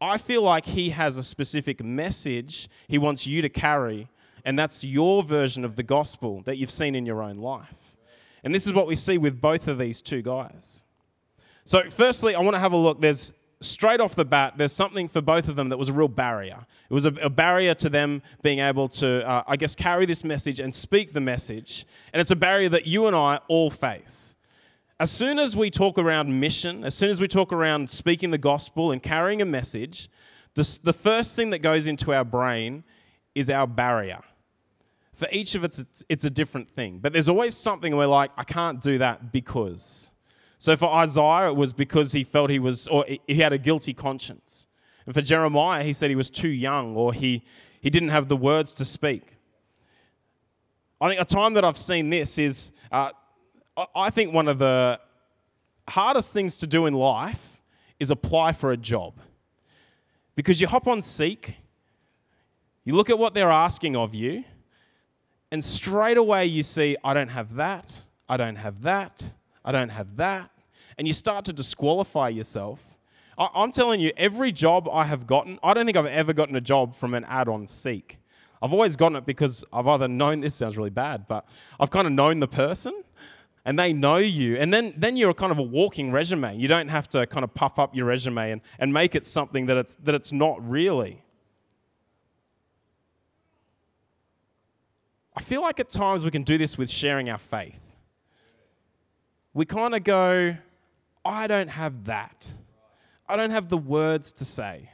I 0.00 0.18
feel 0.18 0.42
like 0.42 0.66
he 0.66 0.90
has 0.90 1.16
a 1.16 1.22
specific 1.22 1.82
message 1.82 2.68
he 2.86 2.98
wants 2.98 3.26
you 3.26 3.40
to 3.42 3.48
carry, 3.48 4.08
and 4.44 4.58
that's 4.58 4.84
your 4.84 5.22
version 5.22 5.64
of 5.64 5.76
the 5.76 5.82
gospel 5.82 6.42
that 6.42 6.58
you've 6.58 6.70
seen 6.70 6.94
in 6.94 7.06
your 7.06 7.22
own 7.22 7.38
life. 7.38 7.96
And 8.44 8.54
this 8.54 8.66
is 8.66 8.74
what 8.74 8.86
we 8.86 8.94
see 8.94 9.16
with 9.16 9.40
both 9.40 9.68
of 9.68 9.78
these 9.78 10.02
two 10.02 10.22
guys. 10.22 10.84
So, 11.64 11.88
firstly, 11.88 12.34
I 12.34 12.40
want 12.40 12.54
to 12.54 12.60
have 12.60 12.72
a 12.72 12.76
look. 12.76 13.00
There's 13.00 13.32
straight 13.60 14.00
off 14.00 14.14
the 14.14 14.24
bat, 14.24 14.54
there's 14.56 14.72
something 14.72 15.08
for 15.08 15.20
both 15.20 15.48
of 15.48 15.56
them 15.56 15.68
that 15.70 15.78
was 15.78 15.88
a 15.88 15.92
real 15.92 16.08
barrier. 16.08 16.66
It 16.88 16.94
was 16.94 17.04
a, 17.04 17.12
a 17.22 17.30
barrier 17.30 17.74
to 17.74 17.88
them 17.88 18.22
being 18.42 18.58
able 18.58 18.88
to, 18.88 19.26
uh, 19.26 19.44
I 19.46 19.56
guess, 19.56 19.74
carry 19.74 20.06
this 20.06 20.24
message 20.24 20.60
and 20.60 20.74
speak 20.74 21.12
the 21.12 21.20
message. 21.20 21.86
And 22.12 22.20
it's 22.20 22.30
a 22.30 22.36
barrier 22.36 22.68
that 22.70 22.86
you 22.86 23.06
and 23.06 23.16
I 23.16 23.40
all 23.48 23.70
face. 23.70 24.36
As 24.98 25.10
soon 25.10 25.38
as 25.38 25.56
we 25.56 25.70
talk 25.70 25.98
around 25.98 26.40
mission, 26.40 26.84
as 26.84 26.94
soon 26.94 27.10
as 27.10 27.20
we 27.20 27.28
talk 27.28 27.52
around 27.52 27.90
speaking 27.90 28.30
the 28.30 28.38
gospel 28.38 28.90
and 28.90 29.02
carrying 29.02 29.42
a 29.42 29.44
message, 29.44 30.08
the, 30.54 30.78
the 30.82 30.92
first 30.92 31.36
thing 31.36 31.50
that 31.50 31.58
goes 31.58 31.86
into 31.86 32.14
our 32.14 32.24
brain 32.24 32.82
is 33.34 33.50
our 33.50 33.66
barrier. 33.66 34.20
For 35.12 35.28
each 35.30 35.54
of 35.54 35.64
us, 35.64 35.78
it's, 35.78 36.04
it's 36.08 36.24
a 36.24 36.30
different 36.30 36.70
thing. 36.70 36.98
But 36.98 37.12
there's 37.12 37.28
always 37.28 37.56
something 37.56 37.94
we're 37.96 38.06
like, 38.06 38.30
I 38.36 38.44
can't 38.44 38.80
do 38.80 38.98
that 38.98 39.32
because. 39.32 40.12
So 40.58 40.76
for 40.76 40.86
Isaiah, 40.86 41.48
it 41.48 41.56
was 41.56 41.72
because 41.72 42.12
he 42.12 42.24
felt 42.24 42.50
he 42.50 42.58
was, 42.58 42.88
or 42.88 43.04
he 43.26 43.34
had 43.36 43.52
a 43.52 43.58
guilty 43.58 43.92
conscience. 43.92 44.66
And 45.04 45.14
for 45.14 45.20
Jeremiah, 45.20 45.84
he 45.84 45.92
said 45.92 46.10
he 46.10 46.16
was 46.16 46.30
too 46.30 46.48
young 46.48 46.96
or 46.96 47.12
he, 47.12 47.44
he 47.80 47.90
didn't 47.90 48.08
have 48.08 48.28
the 48.28 48.36
words 48.36 48.72
to 48.74 48.84
speak. 48.84 49.36
I 51.00 51.08
think 51.08 51.20
a 51.20 51.24
time 51.24 51.54
that 51.54 51.64
I've 51.64 51.76
seen 51.76 52.10
this 52.10 52.38
is, 52.38 52.72
uh, 52.90 53.10
I 53.94 54.10
think 54.10 54.32
one 54.32 54.48
of 54.48 54.58
the 54.58 54.98
hardest 55.88 56.32
things 56.32 56.56
to 56.58 56.66
do 56.66 56.86
in 56.86 56.94
life 56.94 57.60
is 58.00 58.10
apply 58.10 58.52
for 58.52 58.72
a 58.72 58.76
job. 58.76 59.14
Because 60.34 60.60
you 60.60 60.66
hop 60.66 60.86
on 60.86 61.02
Seek, 61.02 61.58
you 62.84 62.94
look 62.94 63.10
at 63.10 63.18
what 63.18 63.34
they're 63.34 63.50
asking 63.50 63.96
of 63.96 64.14
you, 64.14 64.44
and 65.50 65.62
straight 65.62 66.16
away 66.16 66.46
you 66.46 66.62
see, 66.62 66.96
I 67.04 67.14
don't 67.14 67.28
have 67.28 67.54
that, 67.56 68.02
I 68.28 68.36
don't 68.36 68.56
have 68.56 68.82
that, 68.82 69.32
I 69.66 69.72
don't 69.72 69.90
have 69.90 70.16
that. 70.16 70.50
And 70.96 71.06
you 71.06 71.12
start 71.12 71.44
to 71.46 71.52
disqualify 71.52 72.28
yourself. 72.28 72.96
I- 73.36 73.50
I'm 73.54 73.72
telling 73.72 74.00
you, 74.00 74.12
every 74.16 74.52
job 74.52 74.88
I 74.90 75.04
have 75.04 75.26
gotten, 75.26 75.58
I 75.62 75.74
don't 75.74 75.84
think 75.84 75.98
I've 75.98 76.06
ever 76.06 76.32
gotten 76.32 76.56
a 76.56 76.60
job 76.60 76.94
from 76.94 77.12
an 77.12 77.24
ad 77.24 77.48
on 77.48 77.66
Seek. 77.66 78.18
I've 78.62 78.72
always 78.72 78.96
gotten 78.96 79.16
it 79.16 79.26
because 79.26 79.64
I've 79.72 79.86
either 79.86 80.08
known, 80.08 80.40
this 80.40 80.54
sounds 80.54 80.78
really 80.78 80.90
bad, 80.90 81.28
but 81.28 81.46
I've 81.78 81.90
kind 81.90 82.06
of 82.06 82.12
known 82.14 82.40
the 82.40 82.48
person 82.48 83.02
and 83.66 83.78
they 83.78 83.92
know 83.92 84.16
you. 84.16 84.56
And 84.56 84.72
then, 84.72 84.94
then 84.96 85.16
you're 85.16 85.34
kind 85.34 85.52
of 85.52 85.58
a 85.58 85.62
walking 85.62 86.10
resume. 86.12 86.56
You 86.56 86.68
don't 86.68 86.88
have 86.88 87.08
to 87.10 87.26
kind 87.26 87.44
of 87.44 87.52
puff 87.52 87.78
up 87.78 87.94
your 87.94 88.06
resume 88.06 88.52
and, 88.52 88.60
and 88.78 88.94
make 88.94 89.14
it 89.14 89.26
something 89.26 89.66
that 89.66 89.76
it's, 89.76 89.94
that 90.04 90.14
it's 90.14 90.32
not 90.32 90.66
really. 90.66 91.22
I 95.36 95.42
feel 95.42 95.60
like 95.60 95.78
at 95.80 95.90
times 95.90 96.24
we 96.24 96.30
can 96.30 96.44
do 96.44 96.56
this 96.56 96.78
with 96.78 96.88
sharing 96.88 97.28
our 97.28 97.36
faith. 97.38 97.85
We 99.56 99.64
kind 99.64 99.94
of 99.94 100.04
go, 100.04 100.54
I 101.24 101.46
don't 101.46 101.70
have 101.70 102.04
that. 102.04 102.52
I 103.26 103.36
don't 103.36 103.52
have 103.52 103.70
the 103.70 103.78
words 103.78 104.30
to 104.34 104.44
say. 104.44 104.90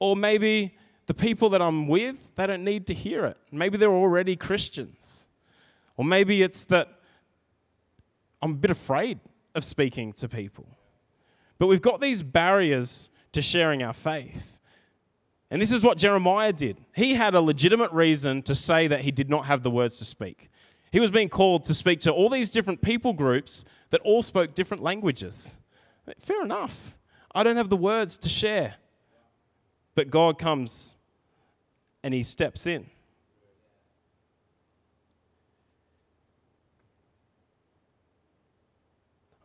Or 0.00 0.16
maybe 0.16 0.76
the 1.06 1.14
people 1.14 1.48
that 1.48 1.62
I'm 1.62 1.88
with, 1.88 2.34
they 2.34 2.46
don't 2.46 2.62
need 2.62 2.86
to 2.88 2.94
hear 2.94 3.24
it. 3.24 3.38
Maybe 3.50 3.78
they're 3.78 3.90
already 3.90 4.36
Christians. 4.36 5.28
Or 5.96 6.04
maybe 6.04 6.42
it's 6.42 6.64
that 6.64 7.00
I'm 8.42 8.50
a 8.50 8.56
bit 8.56 8.70
afraid 8.70 9.18
of 9.54 9.64
speaking 9.64 10.12
to 10.12 10.28
people. 10.28 10.66
But 11.58 11.68
we've 11.68 11.80
got 11.80 12.02
these 12.02 12.22
barriers 12.22 13.10
to 13.32 13.40
sharing 13.40 13.82
our 13.82 13.94
faith. 13.94 14.60
And 15.50 15.62
this 15.62 15.72
is 15.72 15.82
what 15.82 15.96
Jeremiah 15.96 16.52
did. 16.52 16.76
He 16.94 17.14
had 17.14 17.34
a 17.34 17.40
legitimate 17.40 17.92
reason 17.92 18.42
to 18.42 18.54
say 18.54 18.88
that 18.88 19.00
he 19.00 19.10
did 19.10 19.30
not 19.30 19.46
have 19.46 19.62
the 19.62 19.70
words 19.70 19.96
to 20.00 20.04
speak. 20.04 20.50
He 20.92 21.00
was 21.00 21.10
being 21.10 21.30
called 21.30 21.64
to 21.64 21.74
speak 21.74 22.00
to 22.00 22.12
all 22.12 22.28
these 22.28 22.50
different 22.50 22.82
people 22.82 23.14
groups 23.14 23.64
that 23.88 24.02
all 24.02 24.22
spoke 24.22 24.54
different 24.54 24.82
languages. 24.82 25.58
Fair 26.18 26.42
enough. 26.42 26.94
I 27.34 27.42
don't 27.42 27.56
have 27.56 27.70
the 27.70 27.78
words 27.78 28.18
to 28.18 28.28
share. 28.28 28.74
But 29.94 30.10
God 30.10 30.38
comes 30.38 30.98
and 32.02 32.12
he 32.12 32.22
steps 32.22 32.66
in. 32.66 32.86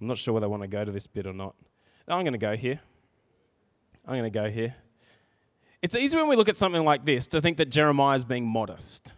I'm 0.02 0.08
not 0.08 0.18
sure 0.18 0.34
whether 0.34 0.46
I 0.46 0.50
want 0.50 0.64
to 0.64 0.68
go 0.68 0.84
to 0.84 0.92
this 0.92 1.08
bit 1.08 1.26
or 1.26 1.34
not. 1.34 1.56
No, 2.10 2.16
I'm 2.16 2.24
going 2.24 2.34
to 2.34 2.38
go 2.38 2.58
here. 2.58 2.82
I'm 4.06 4.16
going 4.16 4.24
to 4.24 4.30
go 4.30 4.50
here. 4.50 4.76
It's 5.82 5.96
easy 5.96 6.18
when 6.18 6.28
we 6.28 6.36
look 6.36 6.50
at 6.50 6.58
something 6.58 6.84
like 6.84 7.06
this 7.06 7.26
to 7.28 7.40
think 7.40 7.56
that 7.58 7.70
Jeremiah 7.70 8.18
is 8.18 8.26
being 8.26 8.46
modest. 8.46 9.14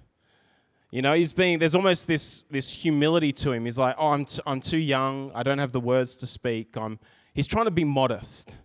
You 0.91 1.03
know, 1.03 1.13
he's 1.13 1.34
being, 1.34 1.60
there's 1.60 1.75
almost 1.75 2.08
this, 2.08 2.43
this 2.50 2.74
humility 2.74 3.31
to 3.34 3.51
him. 3.51 3.65
He's 3.65 3.77
like, 3.77 3.96
oh, 4.00 4.10
I'm, 4.10 4.25
t- 4.25 4.41
I'm 4.48 4.60
too 4.60 4.77
young. 4.77 5.31
I 5.36 5.43
don't 5.43 5.60
have 5.60 5.72
the 5.72 5.79
words 5.79 6.15
to 6.17 6.27
speak. 6.27 6.75
I'm, 6.75 7.00
he's 7.34 7.46
trying 7.46 7.65
to 7.65 7.72
be 7.72 7.84
modest. 7.84 8.58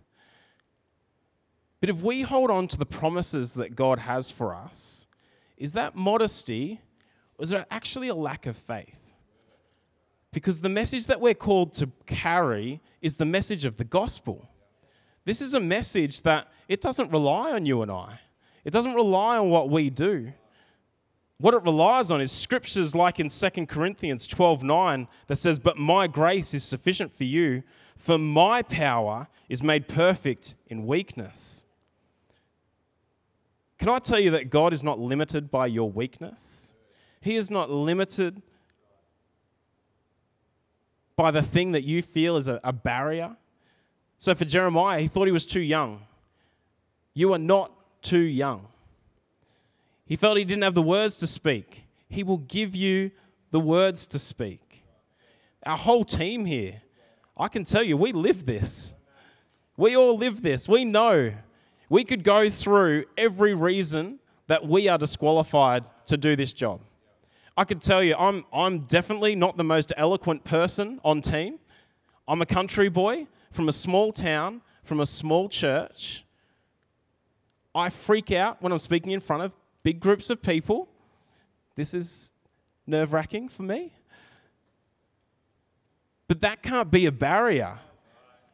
But 1.81 1.89
if 1.91 2.01
we 2.01 2.23
hold 2.23 2.49
on 2.49 2.67
to 2.69 2.77
the 2.77 2.85
promises 2.85 3.53
that 3.53 3.75
God 3.75 3.99
has 3.99 4.31
for 4.31 4.55
us, 4.55 5.05
is 5.55 5.73
that 5.73 5.95
modesty 5.95 6.81
or 7.37 7.43
is 7.43 7.51
it 7.51 7.65
actually 7.69 8.07
a 8.07 8.15
lack 8.15 8.47
of 8.47 8.57
faith? 8.57 8.99
Because 10.31 10.61
the 10.61 10.69
message 10.69 11.05
that 11.05 11.21
we're 11.21 11.35
called 11.35 11.73
to 11.73 11.91
carry 12.07 12.81
is 13.01 13.17
the 13.17 13.25
message 13.25 13.65
of 13.65 13.77
the 13.77 13.83
gospel. 13.83 14.49
This 15.25 15.41
is 15.41 15.53
a 15.53 15.59
message 15.59 16.21
that 16.21 16.47
it 16.67 16.81
doesn't 16.81 17.11
rely 17.11 17.51
on 17.51 17.67
you 17.67 17.83
and 17.83 17.91
I. 17.91 18.19
It 18.63 18.73
doesn't 18.73 18.95
rely 18.95 19.37
on 19.37 19.49
what 19.49 19.69
we 19.69 19.91
do. 19.91 20.33
What 21.37 21.53
it 21.53 21.63
relies 21.63 22.11
on 22.11 22.21
is 22.21 22.31
scriptures 22.31 22.95
like 22.95 23.19
in 23.19 23.29
2 23.29 23.65
Corinthians 23.65 24.25
12 24.27 24.63
9 24.63 25.07
that 25.27 25.35
says, 25.35 25.59
But 25.59 25.77
my 25.77 26.07
grace 26.07 26.53
is 26.53 26.63
sufficient 26.63 27.11
for 27.11 27.25
you, 27.25 27.63
for 27.97 28.17
my 28.17 28.61
power 28.61 29.27
is 29.49 29.61
made 29.61 29.87
perfect 29.87 30.55
in 30.67 30.85
weakness. 30.85 31.65
Can 33.77 33.89
I 33.89 33.99
tell 33.99 34.19
you 34.19 34.31
that 34.31 34.49
God 34.49 34.71
is 34.71 34.83
not 34.83 34.99
limited 34.99 35.51
by 35.51 35.67
your 35.67 35.91
weakness? 35.91 36.73
He 37.19 37.35
is 37.35 37.51
not 37.51 37.69
limited 37.69 38.41
by 41.17 41.31
the 41.31 41.41
thing 41.41 41.73
that 41.73 41.83
you 41.83 42.01
feel 42.01 42.37
is 42.37 42.47
a, 42.47 42.59
a 42.63 42.71
barrier. 42.71 43.35
So 44.17 44.33
for 44.35 44.45
Jeremiah, 44.45 45.01
he 45.01 45.07
thought 45.07 45.25
he 45.25 45.33
was 45.33 45.45
too 45.45 45.61
young. 45.61 46.03
You 47.13 47.33
are 47.33 47.39
not 47.39 47.71
too 48.01 48.19
young. 48.19 48.67
He 50.05 50.15
felt 50.15 50.37
he 50.37 50.45
didn't 50.45 50.63
have 50.63 50.75
the 50.75 50.81
words 50.81 51.17
to 51.17 51.27
speak. 51.27 51.87
He 52.07 52.23
will 52.23 52.37
give 52.37 52.75
you 52.75 53.11
the 53.51 53.59
words 53.59 54.05
to 54.07 54.19
speak. 54.19 54.83
Our 55.65 55.77
whole 55.77 56.05
team 56.05 56.45
here, 56.45 56.81
I 57.37 57.47
can 57.47 57.63
tell 57.63 57.81
you, 57.81 57.97
we 57.97 58.11
live 58.11 58.45
this. 58.45 58.95
We 59.77 59.97
all 59.97 60.15
live 60.15 60.41
this. 60.41 60.69
We 60.69 60.85
know. 60.85 61.33
We 61.89 62.03
could 62.03 62.23
go 62.23 62.49
through 62.49 63.05
every 63.17 63.53
reason 63.53 64.19
that 64.47 64.67
we 64.67 64.87
are 64.87 64.97
disqualified 64.97 65.83
to 66.05 66.17
do 66.17 66.35
this 66.35 66.53
job. 66.53 66.81
I 67.57 67.63
could 67.63 67.81
tell 67.81 68.03
you, 68.03 68.15
I'm, 68.15 68.45
I'm 68.53 68.79
definitely 68.79 69.35
not 69.35 69.57
the 69.57 69.63
most 69.63 69.91
eloquent 69.97 70.43
person 70.43 70.99
on 71.03 71.21
team. 71.21 71.59
I'm 72.27 72.41
a 72.41 72.45
country 72.45 72.89
boy 72.89 73.27
from 73.51 73.69
a 73.69 73.73
small 73.73 74.11
town, 74.11 74.61
from 74.83 74.99
a 74.99 75.05
small 75.05 75.49
church. 75.49 76.25
I 77.73 77.89
freak 77.89 78.31
out 78.31 78.61
when 78.61 78.71
I'm 78.71 78.77
speaking 78.77 79.11
in 79.11 79.19
front 79.19 79.43
of 79.43 79.55
big 79.85 79.99
groups 79.99 80.31
of 80.31 80.41
people. 80.41 80.89
This 81.75 81.93
is 81.93 82.33
nerve 82.87 83.13
wracking 83.13 83.47
for 83.47 83.61
me. 83.61 83.93
But 86.27 86.41
that 86.41 86.63
can't 86.63 86.89
be 86.89 87.05
a 87.05 87.11
barrier 87.11 87.77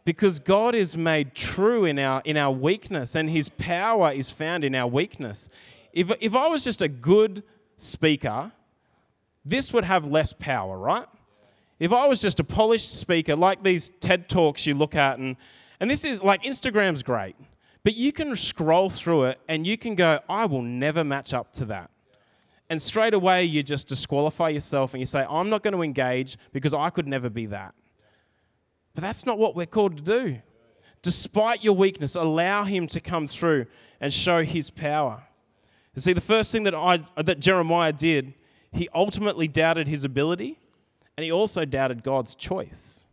because 0.04 0.40
God 0.40 0.76
is 0.76 0.98
made 0.98 1.34
true 1.34 1.86
in 1.86 1.98
our, 2.00 2.22
in 2.26 2.36
our 2.36 2.52
weakness 2.52 3.16
and 3.16 3.30
his 3.30 3.48
power 3.48 4.12
is 4.12 4.30
found 4.30 4.66
in 4.66 4.76
our 4.76 4.88
weakness. 4.88 5.48
If, 5.94 6.12
if 6.20 6.36
I 6.36 6.50
was 6.50 6.66
just 6.66 6.82
a 6.82 6.90
good 6.90 7.44
speaker, 7.78 8.52
this 9.46 9.72
would 9.72 9.86
have 9.86 10.06
less 10.06 10.34
power, 10.34 10.78
right? 10.78 11.08
If 11.80 11.94
I 11.94 12.08
was 12.08 12.20
just 12.20 12.42
a 12.42 12.44
polished 12.44 12.94
speaker, 13.00 13.38
like 13.38 13.64
these 13.64 13.90
TED 14.02 14.28
Talks 14.28 14.66
you 14.66 14.74
look 14.74 14.96
at, 14.96 15.18
and, 15.18 15.38
and 15.80 15.90
this 15.90 16.04
is 16.04 16.22
like 16.22 16.44
Instagram's 16.44 17.04
great, 17.04 17.38
but 17.84 17.96
you 17.96 18.12
can 18.12 18.36
scroll 18.36 18.90
through 18.90 19.26
it 19.26 19.40
and 19.48 19.66
you 19.66 19.78
can 19.78 19.96
go, 19.96 20.20
I 20.30 20.46
will 20.46 20.62
never 20.62 21.04
match 21.04 21.34
up 21.34 21.54
to 21.54 21.66
that. 21.66 21.90
And 22.70 22.82
straight 22.82 23.14
away, 23.14 23.44
you 23.44 23.64
just 23.64 23.88
disqualify 23.88 24.50
yourself 24.50 24.94
and 24.94 25.00
you 25.00 25.06
say, 25.06 25.26
I'm 25.30 25.50
not 25.50 25.62
going 25.62 25.74
to 25.74 25.82
engage 25.82 26.38
because 26.54 26.74
I 26.74 26.90
could 26.90 27.08
never 27.08 27.30
be 27.30 27.48
that. 27.48 27.76
But 28.94 29.02
that's 29.02 29.26
not 29.26 29.38
what 29.38 29.56
we're 29.56 29.66
called 29.66 29.98
to 29.98 30.04
do. 30.04 30.40
Despite 31.02 31.64
your 31.64 31.74
weakness, 31.74 32.16
allow 32.16 32.64
Him 32.64 32.88
to 32.88 33.02
come 33.02 33.28
through 33.28 33.66
and 34.00 34.14
show 34.14 34.44
His 34.44 34.70
power. 34.70 35.24
You 35.96 36.02
see, 36.02 36.14
the 36.14 36.22
first 36.22 36.52
thing 36.52 36.64
that, 36.64 36.76
I, 36.76 37.02
that 37.18 37.40
Jeremiah 37.40 37.92
did 37.92 38.36
he 38.72 38.88
ultimately 38.94 39.48
doubted 39.48 39.88
his 39.88 40.04
ability 40.04 40.60
and 41.18 41.24
he 41.24 41.32
also 41.32 41.66
doubted 41.66 42.04
God's 42.04 42.36
choice 42.36 43.08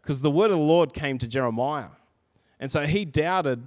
because 0.00 0.22
the 0.22 0.30
word 0.30 0.50
of 0.50 0.58
the 0.58 0.62
Lord 0.62 0.94
came 0.94 1.18
to 1.18 1.26
Jeremiah. 1.26 1.90
And 2.60 2.70
so 2.70 2.86
he 2.86 3.04
doubted 3.04 3.66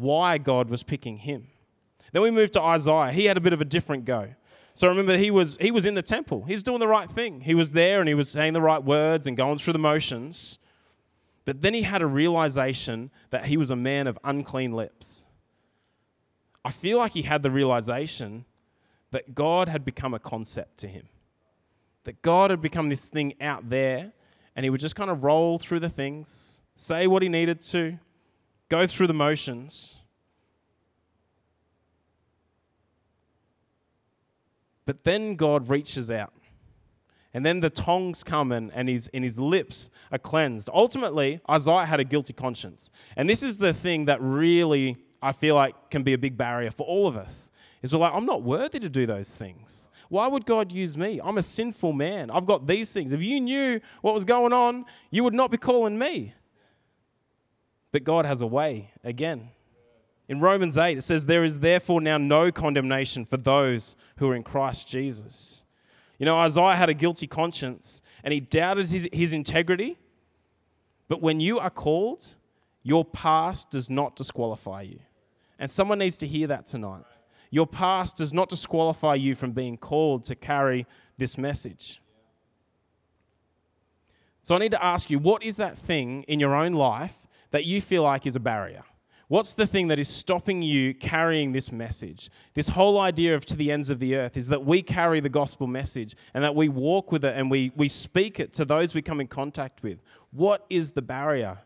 why 0.00 0.38
God 0.38 0.70
was 0.70 0.82
picking 0.82 1.18
him. 1.18 1.48
Then 2.12 2.22
we 2.22 2.30
move 2.30 2.50
to 2.52 2.62
Isaiah. 2.62 3.12
He 3.12 3.26
had 3.26 3.36
a 3.36 3.40
bit 3.40 3.52
of 3.52 3.60
a 3.60 3.64
different 3.64 4.04
go. 4.04 4.34
So 4.74 4.88
remember, 4.88 5.16
he 5.16 5.30
was, 5.30 5.56
he 5.60 5.70
was 5.70 5.86
in 5.86 5.94
the 5.94 6.02
temple. 6.02 6.44
He's 6.44 6.62
doing 6.62 6.80
the 6.80 6.88
right 6.88 7.10
thing. 7.10 7.40
He 7.40 7.54
was 7.54 7.72
there 7.72 8.00
and 8.00 8.08
he 8.08 8.14
was 8.14 8.28
saying 8.28 8.52
the 8.52 8.60
right 8.60 8.82
words 8.82 9.26
and 9.26 9.36
going 9.36 9.58
through 9.58 9.72
the 9.72 9.78
motions. 9.78 10.58
But 11.46 11.62
then 11.62 11.72
he 11.72 11.82
had 11.82 12.02
a 12.02 12.06
realization 12.06 13.10
that 13.30 13.46
he 13.46 13.56
was 13.56 13.70
a 13.70 13.76
man 13.76 14.06
of 14.06 14.18
unclean 14.22 14.72
lips. 14.72 15.26
I 16.64 16.72
feel 16.72 16.98
like 16.98 17.12
he 17.12 17.22
had 17.22 17.42
the 17.42 17.50
realization 17.50 18.44
that 19.12 19.34
God 19.34 19.68
had 19.68 19.84
become 19.84 20.12
a 20.12 20.18
concept 20.18 20.78
to 20.78 20.88
him. 20.88 21.08
That 22.04 22.20
God 22.22 22.50
had 22.50 22.60
become 22.60 22.88
this 22.88 23.06
thing 23.06 23.34
out 23.40 23.70
there, 23.70 24.12
and 24.54 24.64
he 24.64 24.70
would 24.70 24.80
just 24.80 24.96
kind 24.96 25.10
of 25.10 25.24
roll 25.24 25.58
through 25.58 25.80
the 25.80 25.88
things, 25.88 26.60
say 26.74 27.06
what 27.06 27.22
he 27.22 27.28
needed 27.28 27.60
to, 27.62 27.98
go 28.68 28.86
through 28.86 29.06
the 29.06 29.14
motions. 29.14 29.96
But 34.84 35.04
then 35.04 35.34
God 35.34 35.68
reaches 35.68 36.10
out. 36.10 36.32
And 37.34 37.44
then 37.44 37.60
the 37.60 37.68
tongs 37.68 38.24
come 38.24 38.50
in 38.50 38.70
and 38.70 38.88
his, 38.88 39.08
and 39.12 39.22
his 39.22 39.38
lips 39.38 39.90
are 40.10 40.18
cleansed. 40.18 40.70
Ultimately, 40.72 41.40
Isaiah 41.50 41.84
had 41.84 42.00
a 42.00 42.04
guilty 42.04 42.32
conscience. 42.32 42.90
And 43.14 43.28
this 43.28 43.42
is 43.42 43.58
the 43.58 43.74
thing 43.74 44.06
that 44.06 44.22
really 44.22 44.96
I 45.20 45.32
feel 45.32 45.54
like 45.54 45.90
can 45.90 46.02
be 46.02 46.12
a 46.12 46.18
big 46.18 46.38
barrier 46.38 46.70
for 46.70 46.86
all 46.86 47.06
of 47.06 47.16
us. 47.16 47.50
Is 47.82 47.92
we're 47.92 47.98
like, 47.98 48.14
I'm 48.14 48.24
not 48.24 48.42
worthy 48.42 48.78
to 48.80 48.88
do 48.88 49.04
those 49.04 49.34
things. 49.34 49.90
Why 50.08 50.28
would 50.28 50.46
God 50.46 50.72
use 50.72 50.96
me? 50.96 51.20
I'm 51.22 51.36
a 51.36 51.42
sinful 51.42 51.92
man. 51.92 52.30
I've 52.30 52.46
got 52.46 52.66
these 52.66 52.92
things. 52.92 53.12
If 53.12 53.22
you 53.22 53.40
knew 53.40 53.80
what 54.00 54.14
was 54.14 54.24
going 54.24 54.52
on, 54.52 54.86
you 55.10 55.24
would 55.24 55.34
not 55.34 55.50
be 55.50 55.56
calling 55.56 55.98
me. 55.98 56.32
But 57.96 58.04
God 58.04 58.26
has 58.26 58.42
a 58.42 58.46
way 58.46 58.90
again. 59.02 59.52
In 60.28 60.38
Romans 60.38 60.76
8, 60.76 60.98
it 60.98 61.00
says, 61.00 61.24
There 61.24 61.42
is 61.42 61.60
therefore 61.60 62.02
now 62.02 62.18
no 62.18 62.52
condemnation 62.52 63.24
for 63.24 63.38
those 63.38 63.96
who 64.18 64.28
are 64.28 64.34
in 64.34 64.42
Christ 64.42 64.86
Jesus. 64.86 65.64
You 66.18 66.26
know, 66.26 66.36
Isaiah 66.36 66.76
had 66.76 66.90
a 66.90 66.92
guilty 66.92 67.26
conscience 67.26 68.02
and 68.22 68.34
he 68.34 68.40
doubted 68.40 68.88
his, 68.88 69.08
his 69.14 69.32
integrity. 69.32 69.96
But 71.08 71.22
when 71.22 71.40
you 71.40 71.58
are 71.58 71.70
called, 71.70 72.36
your 72.82 73.02
past 73.02 73.70
does 73.70 73.88
not 73.88 74.14
disqualify 74.14 74.82
you. 74.82 74.98
And 75.58 75.70
someone 75.70 75.98
needs 75.98 76.18
to 76.18 76.26
hear 76.26 76.48
that 76.48 76.66
tonight. 76.66 77.04
Your 77.50 77.66
past 77.66 78.18
does 78.18 78.34
not 78.34 78.50
disqualify 78.50 79.14
you 79.14 79.34
from 79.34 79.52
being 79.52 79.78
called 79.78 80.24
to 80.24 80.34
carry 80.34 80.86
this 81.16 81.38
message. 81.38 82.02
So 84.42 84.54
I 84.54 84.58
need 84.58 84.72
to 84.72 84.84
ask 84.84 85.10
you 85.10 85.18
what 85.18 85.42
is 85.42 85.56
that 85.56 85.78
thing 85.78 86.24
in 86.24 86.40
your 86.40 86.54
own 86.54 86.74
life 86.74 87.25
that 87.56 87.64
you 87.64 87.80
feel 87.80 88.02
like 88.02 88.26
is 88.26 88.36
a 88.36 88.40
barrier? 88.40 88.84
What's 89.28 89.54
the 89.54 89.66
thing 89.66 89.88
that 89.88 89.98
is 89.98 90.10
stopping 90.10 90.60
you 90.60 90.92
carrying 90.92 91.52
this 91.52 91.72
message? 91.72 92.28
This 92.52 92.68
whole 92.68 93.00
idea 93.00 93.34
of 93.34 93.46
to 93.46 93.56
the 93.56 93.72
ends 93.72 93.88
of 93.88 93.98
the 93.98 94.14
earth 94.14 94.36
is 94.36 94.48
that 94.48 94.66
we 94.66 94.82
carry 94.82 95.20
the 95.20 95.30
gospel 95.30 95.66
message 95.66 96.14
and 96.34 96.44
that 96.44 96.54
we 96.54 96.68
walk 96.68 97.10
with 97.10 97.24
it 97.24 97.34
and 97.34 97.50
we, 97.50 97.72
we 97.74 97.88
speak 97.88 98.38
it 98.38 98.52
to 98.52 98.66
those 98.66 98.92
we 98.92 99.00
come 99.00 99.22
in 99.22 99.26
contact 99.26 99.82
with. 99.82 100.02
What 100.32 100.66
is 100.68 100.90
the 100.90 101.00
barrier? 101.00 101.60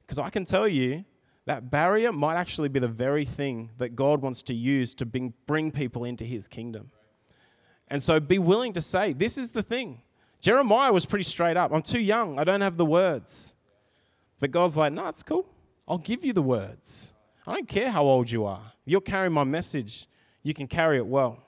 Because 0.00 0.18
I 0.18 0.28
can 0.28 0.44
tell 0.44 0.66
you 0.66 1.04
that 1.46 1.70
barrier 1.70 2.10
might 2.10 2.34
actually 2.34 2.68
be 2.68 2.80
the 2.80 2.88
very 2.88 3.24
thing 3.24 3.70
that 3.78 3.94
God 3.94 4.22
wants 4.22 4.42
to 4.42 4.54
use 4.54 4.92
to 4.96 5.06
bring, 5.06 5.34
bring 5.46 5.70
people 5.70 6.02
into 6.02 6.24
his 6.24 6.48
kingdom. 6.48 6.90
And 7.86 8.02
so 8.02 8.18
be 8.18 8.40
willing 8.40 8.72
to 8.72 8.80
say, 8.80 9.12
This 9.12 9.38
is 9.38 9.52
the 9.52 9.62
thing. 9.62 10.02
Jeremiah 10.40 10.92
was 10.92 11.06
pretty 11.06 11.22
straight 11.22 11.56
up. 11.56 11.70
I'm 11.72 11.82
too 11.82 12.00
young. 12.00 12.40
I 12.40 12.42
don't 12.44 12.62
have 12.62 12.76
the 12.76 12.84
words. 12.84 13.54
But 14.40 14.50
God's 14.50 14.76
like, 14.76 14.92
No, 14.92 15.06
it's 15.08 15.22
cool. 15.22 15.46
I'll 15.86 15.98
give 15.98 16.24
you 16.24 16.32
the 16.32 16.42
words. 16.42 17.12
I 17.46 17.54
don't 17.54 17.68
care 17.68 17.90
how 17.90 18.04
old 18.04 18.30
you 18.30 18.44
are. 18.44 18.72
You're 18.84 19.00
carrying 19.00 19.32
my 19.32 19.44
message. 19.44 20.06
You 20.42 20.54
can 20.54 20.66
carry 20.66 20.96
it 20.98 21.06
well. 21.06 21.42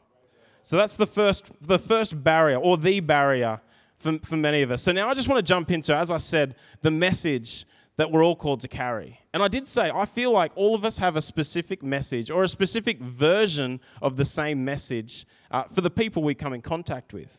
So 0.62 0.76
that's 0.76 0.96
the 0.96 1.06
first, 1.06 1.50
the 1.60 1.78
first 1.78 2.22
barrier, 2.22 2.56
or 2.56 2.76
the 2.76 3.00
barrier 3.00 3.60
for, 3.98 4.18
for 4.20 4.36
many 4.36 4.62
of 4.62 4.70
us. 4.70 4.82
So 4.82 4.92
now 4.92 5.08
I 5.08 5.14
just 5.14 5.28
want 5.28 5.44
to 5.44 5.48
jump 5.48 5.70
into, 5.70 5.94
as 5.94 6.10
I 6.10 6.18
said, 6.18 6.54
the 6.82 6.90
message 6.90 7.66
that 7.96 8.10
we're 8.10 8.24
all 8.24 8.36
called 8.36 8.60
to 8.60 8.68
carry. 8.68 9.20
And 9.32 9.42
I 9.42 9.48
did 9.48 9.66
say, 9.66 9.90
I 9.92 10.06
feel 10.06 10.32
like 10.32 10.52
all 10.54 10.74
of 10.74 10.84
us 10.84 10.98
have 10.98 11.14
a 11.16 11.22
specific 11.22 11.82
message 11.82 12.30
or 12.30 12.42
a 12.42 12.48
specific 12.48 13.00
version 13.00 13.80
of 14.00 14.16
the 14.16 14.24
same 14.24 14.64
message 14.64 15.26
uh, 15.50 15.64
for 15.64 15.82
the 15.82 15.90
people 15.90 16.22
we 16.22 16.34
come 16.34 16.52
in 16.52 16.62
contact 16.62 17.12
with. 17.12 17.38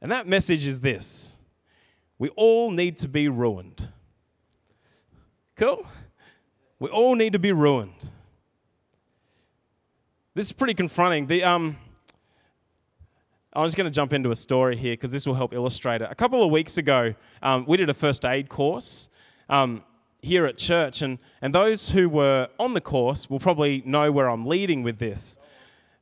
And 0.00 0.10
that 0.10 0.26
message 0.26 0.66
is 0.66 0.80
this 0.80 1.36
we 2.22 2.28
all 2.36 2.70
need 2.70 2.98
to 2.98 3.08
be 3.08 3.28
ruined. 3.28 3.88
Cool? 5.56 5.84
We 6.78 6.88
all 6.88 7.16
need 7.16 7.32
to 7.32 7.40
be 7.40 7.50
ruined. 7.50 8.10
This 10.32 10.46
is 10.46 10.52
pretty 10.52 10.74
confronting. 10.74 11.26
The, 11.26 11.42
um, 11.42 11.76
I'm 13.52 13.66
just 13.66 13.76
going 13.76 13.90
to 13.90 13.94
jump 13.94 14.12
into 14.12 14.30
a 14.30 14.36
story 14.36 14.76
here 14.76 14.92
because 14.92 15.10
this 15.10 15.26
will 15.26 15.34
help 15.34 15.52
illustrate 15.52 16.00
it. 16.00 16.12
A 16.12 16.14
couple 16.14 16.44
of 16.44 16.52
weeks 16.52 16.78
ago, 16.78 17.12
um, 17.42 17.64
we 17.66 17.76
did 17.76 17.90
a 17.90 17.94
first 17.94 18.24
aid 18.24 18.48
course 18.48 19.10
um, 19.48 19.82
here 20.20 20.46
at 20.46 20.56
church, 20.56 21.02
and, 21.02 21.18
and 21.40 21.52
those 21.52 21.88
who 21.88 22.08
were 22.08 22.46
on 22.56 22.74
the 22.74 22.80
course 22.80 23.28
will 23.28 23.40
probably 23.40 23.82
know 23.84 24.12
where 24.12 24.30
I'm 24.30 24.46
leading 24.46 24.84
with 24.84 25.00
this. 25.00 25.38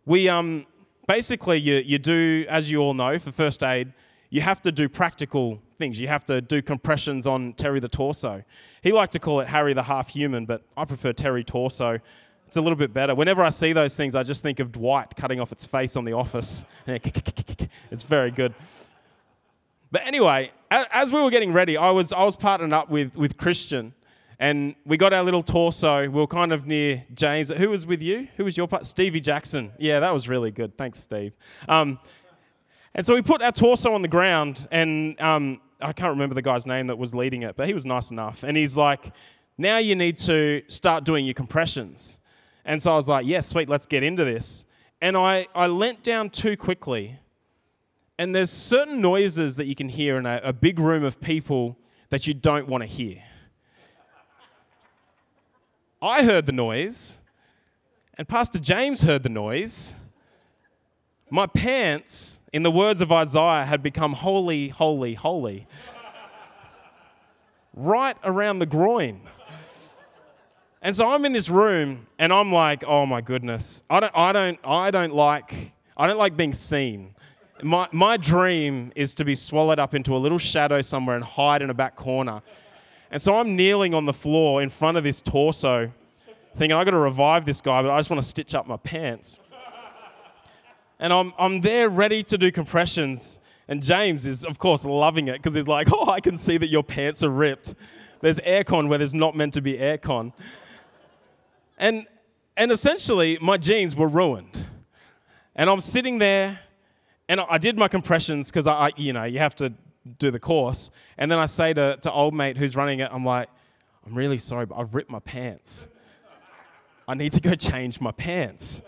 We 0.04 0.28
um, 0.28 0.66
basically, 1.08 1.60
you, 1.60 1.76
you 1.76 1.98
do, 1.98 2.44
as 2.46 2.70
you 2.70 2.80
all 2.80 2.92
know, 2.92 3.18
for 3.18 3.32
first 3.32 3.62
aid, 3.62 3.94
you 4.28 4.42
have 4.42 4.60
to 4.60 4.70
do 4.70 4.86
practical 4.86 5.62
things. 5.80 5.98
You 5.98 6.06
have 6.06 6.24
to 6.26 6.40
do 6.40 6.62
compressions 6.62 7.26
on 7.26 7.54
Terry 7.54 7.80
the 7.80 7.88
torso. 7.88 8.44
He 8.82 8.92
liked 8.92 9.12
to 9.12 9.18
call 9.18 9.40
it 9.40 9.48
Harry 9.48 9.72
the 9.72 9.82
half 9.82 10.10
human, 10.10 10.46
but 10.46 10.62
I 10.76 10.84
prefer 10.84 11.12
Terry 11.12 11.42
torso. 11.42 11.98
It's 12.46 12.56
a 12.56 12.60
little 12.60 12.76
bit 12.76 12.92
better. 12.92 13.14
Whenever 13.14 13.42
I 13.42 13.50
see 13.50 13.72
those 13.72 13.96
things, 13.96 14.14
I 14.14 14.22
just 14.22 14.42
think 14.42 14.60
of 14.60 14.70
Dwight 14.70 15.16
cutting 15.16 15.40
off 15.40 15.50
its 15.50 15.66
face 15.66 15.96
on 15.96 16.04
The 16.04 16.12
Office. 16.12 16.64
It's 17.92 18.04
very 18.04 18.30
good. 18.30 18.54
But 19.90 20.06
anyway, 20.06 20.52
as 20.70 21.12
we 21.12 21.20
were 21.20 21.30
getting 21.30 21.52
ready, 21.52 21.76
I 21.76 21.90
was, 21.90 22.12
I 22.12 22.22
was 22.22 22.36
partnering 22.36 22.72
up 22.72 22.88
with, 22.88 23.16
with 23.16 23.36
Christian, 23.36 23.92
and 24.38 24.76
we 24.86 24.96
got 24.96 25.12
our 25.12 25.24
little 25.24 25.42
torso. 25.42 26.02
We 26.02 26.08
were 26.08 26.26
kind 26.28 26.52
of 26.52 26.66
near 26.66 27.04
James. 27.14 27.50
Who 27.50 27.70
was 27.70 27.86
with 27.86 28.00
you? 28.00 28.28
Who 28.36 28.44
was 28.44 28.56
your 28.56 28.68
part? 28.68 28.86
Stevie 28.86 29.20
Jackson. 29.20 29.72
Yeah, 29.78 29.98
that 30.00 30.14
was 30.14 30.28
really 30.28 30.52
good. 30.52 30.78
Thanks, 30.78 31.00
Steve. 31.00 31.32
Um, 31.68 31.98
and 32.94 33.06
so 33.06 33.14
we 33.14 33.22
put 33.22 33.42
our 33.42 33.52
torso 33.52 33.92
on 33.92 34.02
the 34.02 34.08
ground, 34.08 34.66
and 34.70 35.20
um, 35.20 35.60
I 35.82 35.92
can't 35.92 36.10
remember 36.10 36.34
the 36.34 36.42
guy's 36.42 36.66
name 36.66 36.86
that 36.88 36.98
was 36.98 37.14
leading 37.14 37.42
it, 37.42 37.56
but 37.56 37.66
he 37.66 37.74
was 37.74 37.84
nice 37.84 38.10
enough. 38.10 38.42
And 38.42 38.56
he's 38.56 38.76
like, 38.76 39.12
now 39.58 39.78
you 39.78 39.94
need 39.94 40.16
to 40.18 40.62
start 40.68 41.04
doing 41.04 41.24
your 41.24 41.34
compressions. 41.34 42.18
And 42.64 42.82
so 42.82 42.92
I 42.92 42.96
was 42.96 43.08
like, 43.08 43.26
yeah, 43.26 43.40
sweet, 43.40 43.68
let's 43.68 43.86
get 43.86 44.02
into 44.02 44.24
this. 44.24 44.66
And 45.00 45.16
I, 45.16 45.46
I 45.54 45.66
leant 45.66 46.02
down 46.02 46.30
too 46.30 46.56
quickly. 46.56 47.18
And 48.18 48.34
there's 48.34 48.50
certain 48.50 49.00
noises 49.00 49.56
that 49.56 49.66
you 49.66 49.74
can 49.74 49.88
hear 49.88 50.18
in 50.18 50.26
a, 50.26 50.40
a 50.44 50.52
big 50.52 50.78
room 50.78 51.04
of 51.04 51.20
people 51.20 51.78
that 52.10 52.26
you 52.26 52.34
don't 52.34 52.68
want 52.68 52.82
to 52.82 52.86
hear. 52.86 53.22
I 56.02 56.22
heard 56.24 56.46
the 56.46 56.52
noise, 56.52 57.20
and 58.16 58.26
Pastor 58.26 58.58
James 58.58 59.02
heard 59.02 59.22
the 59.22 59.28
noise. 59.28 59.96
My 61.30 61.46
pants, 61.46 62.40
in 62.52 62.64
the 62.64 62.70
words 62.72 63.00
of 63.00 63.12
Isaiah, 63.12 63.64
had 63.64 63.82
become 63.82 64.14
holy, 64.14 64.68
holy, 64.68 65.14
holy. 65.14 65.68
right 67.72 68.16
around 68.24 68.58
the 68.58 68.66
groin. 68.66 69.20
And 70.82 70.96
so 70.96 71.08
I'm 71.08 71.24
in 71.24 71.32
this 71.32 71.48
room 71.48 72.06
and 72.18 72.32
I'm 72.32 72.52
like, 72.52 72.82
oh 72.84 73.06
my 73.06 73.20
goodness. 73.20 73.82
I 73.88 74.00
don't 74.00 74.12
I 74.16 74.32
don't 74.32 74.58
I 74.64 74.90
don't 74.90 75.14
like 75.14 75.72
I 75.96 76.06
don't 76.06 76.18
like 76.18 76.36
being 76.36 76.54
seen. 76.54 77.14
My 77.62 77.86
my 77.92 78.16
dream 78.16 78.90
is 78.96 79.14
to 79.16 79.24
be 79.24 79.34
swallowed 79.34 79.78
up 79.78 79.94
into 79.94 80.16
a 80.16 80.18
little 80.18 80.38
shadow 80.38 80.80
somewhere 80.80 81.16
and 81.16 81.24
hide 81.24 81.62
in 81.62 81.70
a 81.70 81.74
back 81.74 81.96
corner. 81.96 82.42
And 83.10 83.20
so 83.20 83.36
I'm 83.36 83.56
kneeling 83.56 83.92
on 83.92 84.06
the 84.06 84.12
floor 84.12 84.62
in 84.62 84.68
front 84.68 84.96
of 84.96 85.04
this 85.04 85.20
torso, 85.20 85.92
thinking 86.56 86.72
I've 86.72 86.86
gotta 86.86 86.96
revive 86.96 87.44
this 87.44 87.60
guy, 87.60 87.82
but 87.82 87.90
I 87.90 87.98
just 87.98 88.08
want 88.08 88.22
to 88.22 88.28
stitch 88.28 88.54
up 88.54 88.66
my 88.66 88.78
pants. 88.78 89.38
And 91.00 91.12
I'm 91.12 91.32
I'm 91.38 91.62
there 91.62 91.88
ready 91.88 92.22
to 92.22 92.38
do 92.38 92.52
compressions. 92.52 93.40
And 93.66 93.82
James 93.82 94.26
is, 94.26 94.44
of 94.44 94.58
course, 94.58 94.84
loving 94.84 95.28
it 95.28 95.34
because 95.34 95.54
he's 95.54 95.66
like, 95.66 95.88
oh, 95.92 96.10
I 96.10 96.20
can 96.20 96.36
see 96.36 96.58
that 96.58 96.68
your 96.68 96.84
pants 96.84 97.24
are 97.24 97.30
ripped. 97.30 97.74
There's 98.20 98.38
aircon 98.40 98.88
where 98.88 98.98
there's 98.98 99.14
not 99.14 99.34
meant 99.34 99.54
to 99.54 99.62
be 99.62 99.74
aircon. 99.74 100.32
And, 101.78 102.04
and 102.56 102.70
essentially, 102.70 103.38
my 103.40 103.56
jeans 103.56 103.96
were 103.96 104.08
ruined. 104.08 104.66
And 105.56 105.70
I'm 105.70 105.80
sitting 105.80 106.18
there, 106.18 106.60
and 107.28 107.40
I 107.40 107.58
did 107.58 107.78
my 107.78 107.88
compressions 107.88 108.50
because 108.50 108.66
I, 108.66 108.90
you 108.96 109.12
know, 109.12 109.24
you 109.24 109.38
have 109.38 109.54
to 109.56 109.72
do 110.18 110.30
the 110.30 110.40
course. 110.40 110.90
And 111.16 111.30
then 111.30 111.38
I 111.38 111.46
say 111.46 111.72
to, 111.72 111.96
to 112.02 112.12
old 112.12 112.34
mate 112.34 112.58
who's 112.58 112.76
running 112.76 113.00
it, 113.00 113.10
I'm 113.12 113.24
like, 113.24 113.48
I'm 114.04 114.14
really 114.14 114.38
sorry, 114.38 114.66
but 114.66 114.76
I've 114.76 114.94
ripped 114.94 115.10
my 115.10 115.20
pants. 115.20 115.88
I 117.08 117.14
need 117.14 117.32
to 117.32 117.40
go 117.40 117.54
change 117.54 118.00
my 118.00 118.12
pants. 118.12 118.82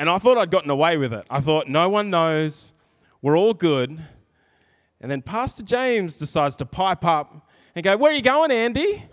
And 0.00 0.08
I 0.08 0.16
thought 0.16 0.38
I'd 0.38 0.50
gotten 0.50 0.70
away 0.70 0.96
with 0.96 1.12
it. 1.12 1.26
I 1.28 1.40
thought, 1.40 1.68
no 1.68 1.90
one 1.90 2.08
knows. 2.08 2.72
We're 3.20 3.36
all 3.36 3.52
good. 3.52 4.02
And 4.98 5.10
then 5.10 5.20
Pastor 5.20 5.62
James 5.62 6.16
decides 6.16 6.56
to 6.56 6.64
pipe 6.64 7.04
up 7.04 7.46
and 7.74 7.84
go, 7.84 7.98
Where 7.98 8.10
are 8.10 8.14
you 8.14 8.22
going, 8.22 8.50
Andy? 8.50 9.04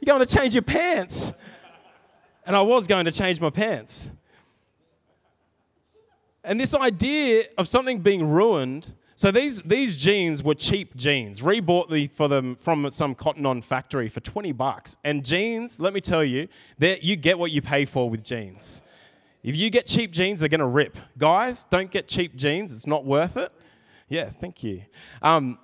You're 0.00 0.06
going 0.06 0.24
to 0.24 0.32
change 0.32 0.54
your 0.54 0.62
pants 0.62 1.32
and 2.46 2.54
I 2.54 2.62
was 2.62 2.86
going 2.86 3.04
to 3.06 3.10
change 3.10 3.40
my 3.40 3.50
pants. 3.50 4.12
And 6.44 6.60
this 6.60 6.72
idea 6.72 7.46
of 7.58 7.66
something 7.66 7.98
being 7.98 8.30
ruined. 8.30 8.94
So 9.16 9.32
these, 9.32 9.60
these 9.62 9.96
jeans 9.96 10.44
were 10.44 10.54
cheap 10.54 10.96
jeans. 10.96 11.40
Rebought 11.40 11.90
the, 11.90 12.06
for 12.06 12.28
them 12.28 12.54
from 12.54 12.88
some 12.90 13.16
cotton 13.16 13.44
on 13.44 13.60
factory 13.60 14.06
for 14.06 14.20
20 14.20 14.52
bucks. 14.52 14.96
And 15.02 15.24
jeans, 15.24 15.80
let 15.80 15.92
me 15.92 16.00
tell 16.00 16.22
you, 16.22 16.46
you 16.78 17.16
get 17.16 17.40
what 17.40 17.50
you 17.50 17.60
pay 17.60 17.84
for 17.86 18.08
with 18.08 18.22
jeans. 18.22 18.84
If 19.42 19.56
you 19.56 19.70
get 19.70 19.86
cheap 19.86 20.10
jeans, 20.10 20.40
they're 20.40 20.48
going 20.48 20.60
to 20.60 20.66
rip. 20.66 20.98
Guys, 21.16 21.64
don't 21.64 21.90
get 21.90 22.08
cheap 22.08 22.36
jeans. 22.36 22.72
It's 22.72 22.86
not 22.86 23.04
worth 23.04 23.36
it. 23.36 23.50
Yeah, 24.08 24.28
thank 24.28 24.62
you. 24.62 24.82
Um, 25.22 25.58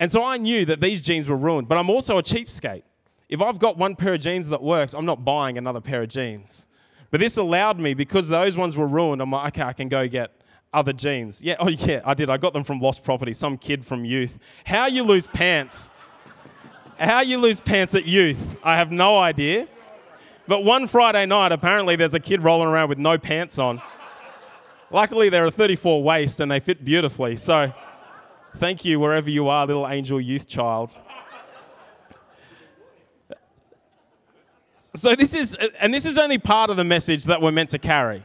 and 0.00 0.10
so 0.10 0.24
I 0.24 0.36
knew 0.36 0.64
that 0.66 0.80
these 0.80 1.00
jeans 1.00 1.28
were 1.28 1.36
ruined, 1.36 1.68
but 1.68 1.78
I'm 1.78 1.90
also 1.90 2.18
a 2.18 2.22
cheapskate. 2.22 2.84
If 3.28 3.42
I've 3.42 3.58
got 3.58 3.76
one 3.76 3.96
pair 3.96 4.14
of 4.14 4.20
jeans 4.20 4.48
that 4.48 4.62
works, 4.62 4.94
I'm 4.94 5.04
not 5.04 5.24
buying 5.24 5.58
another 5.58 5.80
pair 5.80 6.02
of 6.02 6.08
jeans. 6.08 6.68
But 7.10 7.20
this 7.20 7.36
allowed 7.36 7.78
me, 7.78 7.94
because 7.94 8.28
those 8.28 8.56
ones 8.56 8.76
were 8.76 8.86
ruined, 8.86 9.20
I'm 9.20 9.30
like, 9.30 9.54
okay, 9.54 9.62
I 9.62 9.72
can 9.72 9.88
go 9.88 10.06
get 10.06 10.32
other 10.72 10.92
jeans. 10.92 11.42
Yeah, 11.42 11.56
oh 11.58 11.68
yeah, 11.68 12.02
I 12.04 12.14
did. 12.14 12.30
I 12.30 12.36
got 12.36 12.52
them 12.52 12.64
from 12.64 12.80
lost 12.80 13.02
property, 13.02 13.32
some 13.32 13.58
kid 13.58 13.84
from 13.84 14.04
youth. 14.04 14.38
How 14.64 14.86
you 14.86 15.02
lose 15.02 15.26
pants. 15.26 15.90
How 16.98 17.20
you 17.20 17.38
lose 17.38 17.60
pants 17.60 17.94
at 17.94 18.06
youth, 18.06 18.58
I 18.62 18.76
have 18.76 18.90
no 18.90 19.18
idea. 19.18 19.68
But 20.48 20.64
one 20.64 20.86
Friday 20.86 21.26
night, 21.26 21.50
apparently 21.50 21.96
there's 21.96 22.14
a 22.14 22.20
kid 22.20 22.42
rolling 22.42 22.68
around 22.68 22.88
with 22.88 22.98
no 22.98 23.18
pants 23.18 23.58
on. 23.58 23.82
Luckily, 24.90 25.28
they're 25.28 25.46
a 25.46 25.50
34 25.50 26.02
waist 26.02 26.38
and 26.40 26.50
they 26.50 26.60
fit 26.60 26.84
beautifully. 26.84 27.34
So, 27.36 27.72
thank 28.56 28.84
you 28.84 29.00
wherever 29.00 29.28
you 29.28 29.48
are, 29.48 29.66
little 29.66 29.88
angel 29.88 30.20
youth 30.20 30.46
child. 30.46 30.96
So, 34.94 35.14
this 35.16 35.34
is, 35.34 35.56
and 35.80 35.92
this 35.92 36.06
is 36.06 36.16
only 36.16 36.38
part 36.38 36.70
of 36.70 36.76
the 36.76 36.84
message 36.84 37.24
that 37.24 37.42
we're 37.42 37.50
meant 37.50 37.70
to 37.70 37.78
carry. 37.78 38.24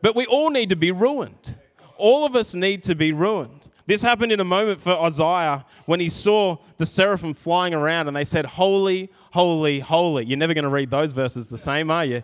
But 0.00 0.14
we 0.14 0.26
all 0.26 0.50
need 0.50 0.68
to 0.68 0.76
be 0.76 0.92
ruined. 0.92 1.58
All 1.96 2.24
of 2.24 2.34
us 2.34 2.54
need 2.54 2.82
to 2.84 2.94
be 2.94 3.12
ruined. 3.12 3.68
This 3.86 4.02
happened 4.02 4.32
in 4.32 4.40
a 4.40 4.44
moment 4.44 4.80
for 4.80 4.92
Isaiah 4.92 5.64
when 5.86 6.00
he 6.00 6.08
saw 6.08 6.56
the 6.78 6.86
seraphim 6.86 7.34
flying 7.34 7.74
around 7.74 8.08
and 8.08 8.16
they 8.16 8.24
said, 8.24 8.46
Holy, 8.46 9.10
holy, 9.32 9.80
holy. 9.80 10.24
You're 10.24 10.38
never 10.38 10.54
going 10.54 10.64
to 10.64 10.70
read 10.70 10.90
those 10.90 11.12
verses 11.12 11.48
the 11.48 11.58
same, 11.58 11.90
are 11.90 12.04
you? 12.04 12.22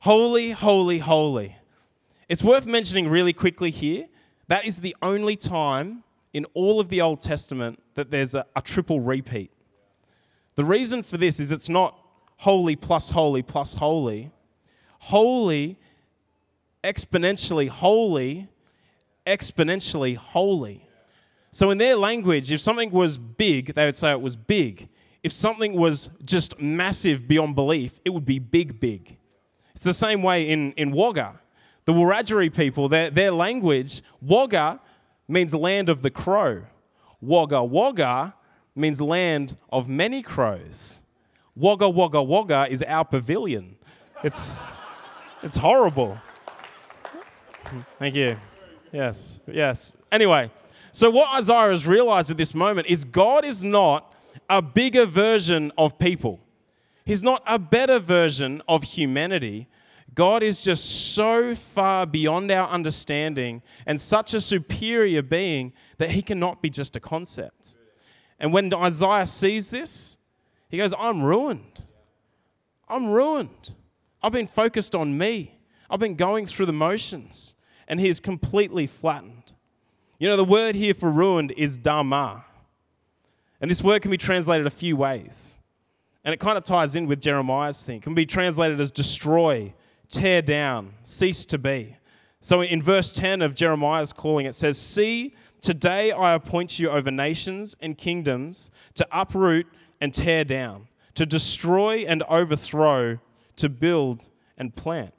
Holy, 0.00 0.50
holy, 0.50 0.98
holy. 0.98 1.56
It's 2.28 2.42
worth 2.42 2.66
mentioning 2.66 3.08
really 3.08 3.32
quickly 3.32 3.70
here 3.70 4.06
that 4.48 4.64
is 4.64 4.80
the 4.80 4.96
only 5.02 5.36
time 5.36 6.04
in 6.32 6.44
all 6.54 6.80
of 6.80 6.88
the 6.88 7.00
Old 7.00 7.20
Testament 7.20 7.82
that 7.94 8.10
there's 8.10 8.34
a, 8.34 8.44
a 8.54 8.62
triple 8.62 9.00
repeat. 9.00 9.50
The 10.54 10.64
reason 10.64 11.02
for 11.02 11.16
this 11.16 11.40
is 11.40 11.52
it's 11.52 11.68
not 11.68 11.98
holy 12.38 12.76
plus 12.76 13.10
holy 13.10 13.42
plus 13.42 13.74
holy. 13.74 14.30
Holy, 15.00 15.78
exponentially 16.82 17.68
holy, 17.68 18.48
exponentially 19.26 20.16
holy. 20.16 20.88
So, 21.50 21.70
in 21.70 21.78
their 21.78 21.96
language, 21.96 22.52
if 22.52 22.60
something 22.60 22.90
was 22.90 23.18
big, 23.18 23.74
they 23.74 23.84
would 23.86 23.96
say 23.96 24.10
it 24.10 24.20
was 24.20 24.36
big. 24.36 24.88
If 25.22 25.32
something 25.32 25.74
was 25.74 26.10
just 26.24 26.60
massive 26.60 27.26
beyond 27.26 27.54
belief, 27.54 27.98
it 28.04 28.10
would 28.10 28.26
be 28.26 28.38
big, 28.38 28.78
big. 28.78 29.18
It's 29.74 29.84
the 29.84 29.94
same 29.94 30.22
way 30.22 30.48
in, 30.48 30.72
in 30.72 30.92
Wagga. 30.92 31.40
The 31.84 31.92
Wiradjuri 31.92 32.54
people, 32.54 32.88
their, 32.88 33.10
their 33.10 33.30
language, 33.30 34.02
Wagga 34.20 34.80
means 35.28 35.54
land 35.54 35.88
of 35.88 36.02
the 36.02 36.10
crow. 36.10 36.62
Wagga 37.20 37.64
Wagga 37.64 38.34
means 38.74 39.00
land 39.00 39.56
of 39.70 39.88
many 39.88 40.22
crows. 40.22 41.02
Wagga 41.54 41.88
Wagga 41.88 42.22
Wagga 42.22 42.66
is 42.70 42.82
our 42.82 43.04
pavilion. 43.04 43.76
It's, 44.22 44.62
it's 45.42 45.56
horrible. 45.56 46.18
Thank 47.98 48.14
you. 48.14 48.36
Yes, 48.92 49.40
yes. 49.46 49.92
Anyway, 50.10 50.50
so 50.92 51.10
what 51.10 51.28
Isaiah 51.36 51.68
has 51.68 51.86
realized 51.86 52.30
at 52.30 52.36
this 52.36 52.54
moment 52.54 52.86
is 52.88 53.04
God 53.04 53.44
is 53.44 53.62
not 53.62 54.14
a 54.48 54.62
bigger 54.62 55.06
version 55.06 55.72
of 55.76 55.98
people. 55.98 56.40
He's 57.04 57.22
not 57.22 57.42
a 57.46 57.58
better 57.58 57.98
version 57.98 58.62
of 58.66 58.82
humanity. 58.82 59.68
God 60.14 60.42
is 60.42 60.62
just 60.62 61.14
so 61.14 61.54
far 61.54 62.06
beyond 62.06 62.50
our 62.50 62.68
understanding 62.68 63.62
and 63.84 64.00
such 64.00 64.32
a 64.32 64.40
superior 64.40 65.22
being 65.22 65.72
that 65.98 66.10
he 66.10 66.22
cannot 66.22 66.62
be 66.62 66.70
just 66.70 66.96
a 66.96 67.00
concept. 67.00 67.76
And 68.38 68.52
when 68.52 68.72
Isaiah 68.72 69.26
sees 69.26 69.70
this, 69.70 70.16
he 70.68 70.78
goes, 70.78 70.94
I'm 70.98 71.22
ruined. 71.22 71.84
I'm 72.88 73.10
ruined. 73.10 73.74
I've 74.22 74.32
been 74.32 74.46
focused 74.46 74.94
on 74.94 75.18
me. 75.18 75.58
I've 75.90 76.00
been 76.00 76.16
going 76.16 76.46
through 76.46 76.66
the 76.66 76.72
motions 76.72 77.55
and 77.88 78.00
he 78.00 78.08
is 78.08 78.20
completely 78.20 78.86
flattened. 78.86 79.54
You 80.18 80.28
know, 80.28 80.36
the 80.36 80.44
word 80.44 80.74
here 80.74 80.94
for 80.94 81.10
ruined 81.10 81.52
is 81.56 81.76
dama. 81.76 82.44
And 83.60 83.70
this 83.70 83.82
word 83.82 84.02
can 84.02 84.10
be 84.10 84.18
translated 84.18 84.66
a 84.66 84.70
few 84.70 84.96
ways. 84.96 85.58
And 86.24 86.32
it 86.32 86.40
kind 86.40 86.58
of 86.58 86.64
ties 86.64 86.94
in 86.94 87.06
with 87.06 87.20
Jeremiah's 87.20 87.84
thing. 87.84 87.98
It 87.98 88.02
can 88.02 88.14
be 88.14 88.26
translated 88.26 88.80
as 88.80 88.90
destroy, 88.90 89.74
tear 90.08 90.42
down, 90.42 90.94
cease 91.02 91.44
to 91.46 91.58
be. 91.58 91.96
So 92.40 92.62
in 92.62 92.82
verse 92.82 93.12
10 93.12 93.42
of 93.42 93.54
Jeremiah's 93.54 94.12
calling, 94.12 94.46
it 94.46 94.54
says, 94.54 94.78
See, 94.78 95.34
today 95.60 96.12
I 96.12 96.34
appoint 96.34 96.78
you 96.78 96.90
over 96.90 97.10
nations 97.10 97.76
and 97.80 97.96
kingdoms 97.96 98.70
to 98.94 99.06
uproot 99.12 99.66
and 100.00 100.12
tear 100.12 100.44
down, 100.44 100.88
to 101.14 101.26
destroy 101.26 102.04
and 102.06 102.22
overthrow, 102.24 103.18
to 103.56 103.68
build 103.68 104.28
and 104.56 104.74
plant. 104.74 105.12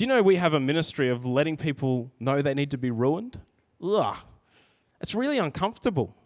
Do 0.00 0.04
you 0.04 0.08
know 0.08 0.22
we 0.22 0.36
have 0.36 0.54
a 0.54 0.60
ministry 0.60 1.10
of 1.10 1.26
letting 1.26 1.58
people 1.58 2.10
know 2.18 2.40
they 2.40 2.54
need 2.54 2.70
to 2.70 2.78
be 2.78 2.90
ruined? 2.90 3.38
Ugh. 3.84 4.16
It's 4.98 5.14
really 5.14 5.36
uncomfortable. 5.36 6.16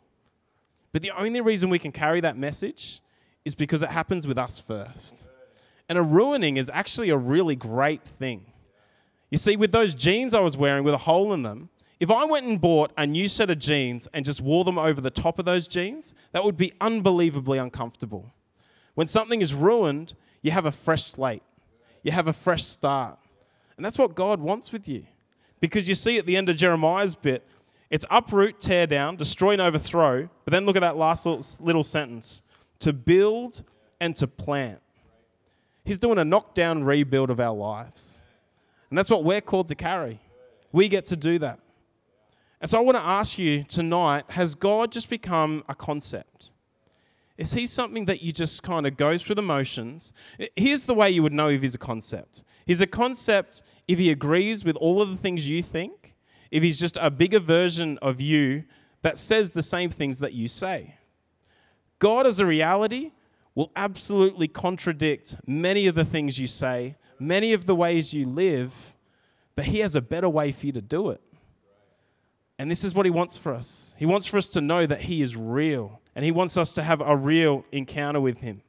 But 0.92 1.02
the 1.02 1.10
only 1.10 1.40
reason 1.40 1.70
we 1.70 1.80
can 1.80 1.90
carry 1.90 2.20
that 2.20 2.38
message 2.38 3.00
is 3.44 3.56
because 3.56 3.82
it 3.82 3.90
happens 3.90 4.28
with 4.28 4.38
us 4.38 4.60
first. 4.60 5.26
And 5.88 5.98
a 5.98 6.02
ruining 6.02 6.56
is 6.56 6.70
actually 6.72 7.10
a 7.10 7.16
really 7.16 7.56
great 7.56 8.04
thing. 8.04 8.46
You 9.28 9.38
see, 9.38 9.56
with 9.56 9.72
those 9.72 9.92
jeans 9.92 10.34
I 10.34 10.40
was 10.40 10.56
wearing 10.56 10.84
with 10.84 10.94
a 10.94 10.98
hole 10.98 11.32
in 11.32 11.42
them, 11.42 11.68
if 11.98 12.12
I 12.12 12.24
went 12.26 12.46
and 12.46 12.60
bought 12.60 12.92
a 12.96 13.08
new 13.08 13.26
set 13.26 13.50
of 13.50 13.58
jeans 13.58 14.06
and 14.14 14.24
just 14.24 14.40
wore 14.40 14.62
them 14.62 14.78
over 14.78 15.00
the 15.00 15.10
top 15.10 15.40
of 15.40 15.46
those 15.46 15.66
jeans, 15.66 16.14
that 16.30 16.44
would 16.44 16.56
be 16.56 16.72
unbelievably 16.80 17.58
uncomfortable. 17.58 18.34
When 18.94 19.08
something 19.08 19.40
is 19.40 19.52
ruined, 19.52 20.14
you 20.42 20.52
have 20.52 20.64
a 20.64 20.70
fresh 20.70 21.02
slate, 21.02 21.42
you 22.04 22.12
have 22.12 22.28
a 22.28 22.32
fresh 22.32 22.62
start. 22.62 23.18
And 23.76 23.84
that's 23.84 23.98
what 23.98 24.14
God 24.14 24.40
wants 24.40 24.72
with 24.72 24.88
you. 24.88 25.06
Because 25.60 25.88
you 25.88 25.94
see 25.94 26.18
at 26.18 26.26
the 26.26 26.36
end 26.36 26.48
of 26.48 26.56
Jeremiah's 26.56 27.14
bit, 27.14 27.46
it's 27.90 28.06
uproot, 28.10 28.60
tear 28.60 28.86
down, 28.86 29.16
destroy 29.16 29.52
and 29.52 29.62
overthrow. 29.62 30.28
But 30.44 30.52
then 30.52 30.66
look 30.66 30.76
at 30.76 30.80
that 30.80 30.96
last 30.96 31.26
little, 31.26 31.44
little 31.60 31.84
sentence 31.84 32.42
to 32.80 32.92
build 32.92 33.62
and 34.00 34.14
to 34.16 34.26
plant. 34.26 34.80
He's 35.84 35.98
doing 35.98 36.18
a 36.18 36.24
knockdown 36.24 36.84
rebuild 36.84 37.30
of 37.30 37.40
our 37.40 37.54
lives. 37.54 38.20
And 38.90 38.98
that's 38.98 39.10
what 39.10 39.24
we're 39.24 39.40
called 39.40 39.68
to 39.68 39.74
carry. 39.74 40.20
We 40.72 40.88
get 40.88 41.06
to 41.06 41.16
do 41.16 41.38
that. 41.40 41.60
And 42.60 42.70
so 42.70 42.78
I 42.78 42.80
want 42.80 42.96
to 42.96 43.04
ask 43.04 43.38
you 43.38 43.64
tonight 43.64 44.24
has 44.30 44.54
God 44.54 44.90
just 44.90 45.10
become 45.10 45.62
a 45.68 45.74
concept? 45.74 46.52
Is 47.36 47.52
he 47.52 47.66
something 47.66 48.04
that 48.04 48.22
you 48.22 48.32
just 48.32 48.62
kind 48.62 48.86
of 48.86 48.96
goes 48.96 49.22
through 49.22 49.34
the 49.34 49.42
motions? 49.42 50.12
Here's 50.54 50.84
the 50.84 50.94
way 50.94 51.10
you 51.10 51.22
would 51.22 51.32
know 51.32 51.48
if 51.48 51.62
he's 51.62 51.74
a 51.74 51.78
concept. 51.78 52.44
He's 52.64 52.80
a 52.80 52.86
concept 52.86 53.62
if 53.88 53.98
he 53.98 54.10
agrees 54.10 54.64
with 54.64 54.76
all 54.76 55.02
of 55.02 55.10
the 55.10 55.16
things 55.16 55.48
you 55.48 55.62
think, 55.62 56.14
if 56.50 56.62
he's 56.62 56.78
just 56.78 56.96
a 57.00 57.10
bigger 57.10 57.40
version 57.40 57.98
of 58.00 58.20
you 58.20 58.64
that 59.02 59.18
says 59.18 59.52
the 59.52 59.62
same 59.62 59.90
things 59.90 60.20
that 60.20 60.32
you 60.32 60.46
say. 60.46 60.94
God 61.98 62.26
as 62.26 62.38
a 62.38 62.46
reality 62.46 63.10
will 63.54 63.72
absolutely 63.74 64.48
contradict 64.48 65.36
many 65.46 65.86
of 65.86 65.94
the 65.94 66.04
things 66.04 66.38
you 66.38 66.46
say, 66.46 66.96
many 67.18 67.52
of 67.52 67.66
the 67.66 67.74
ways 67.74 68.14
you 68.14 68.26
live, 68.26 68.94
but 69.56 69.66
he 69.66 69.80
has 69.80 69.94
a 69.94 70.00
better 70.00 70.28
way 70.28 70.52
for 70.52 70.66
you 70.66 70.72
to 70.72 70.82
do 70.82 71.10
it. 71.10 71.20
And 72.58 72.70
this 72.70 72.84
is 72.84 72.94
what 72.94 73.04
he 73.06 73.10
wants 73.10 73.36
for 73.36 73.52
us. 73.52 73.94
He 73.98 74.06
wants 74.06 74.26
for 74.26 74.36
us 74.36 74.48
to 74.50 74.60
know 74.60 74.86
that 74.86 75.02
he 75.02 75.22
is 75.22 75.36
real, 75.36 76.00
and 76.14 76.24
he 76.24 76.30
wants 76.30 76.56
us 76.56 76.72
to 76.74 76.82
have 76.82 77.00
a 77.00 77.16
real 77.16 77.64
encounter 77.72 78.20
with 78.20 78.38
him. 78.38 78.62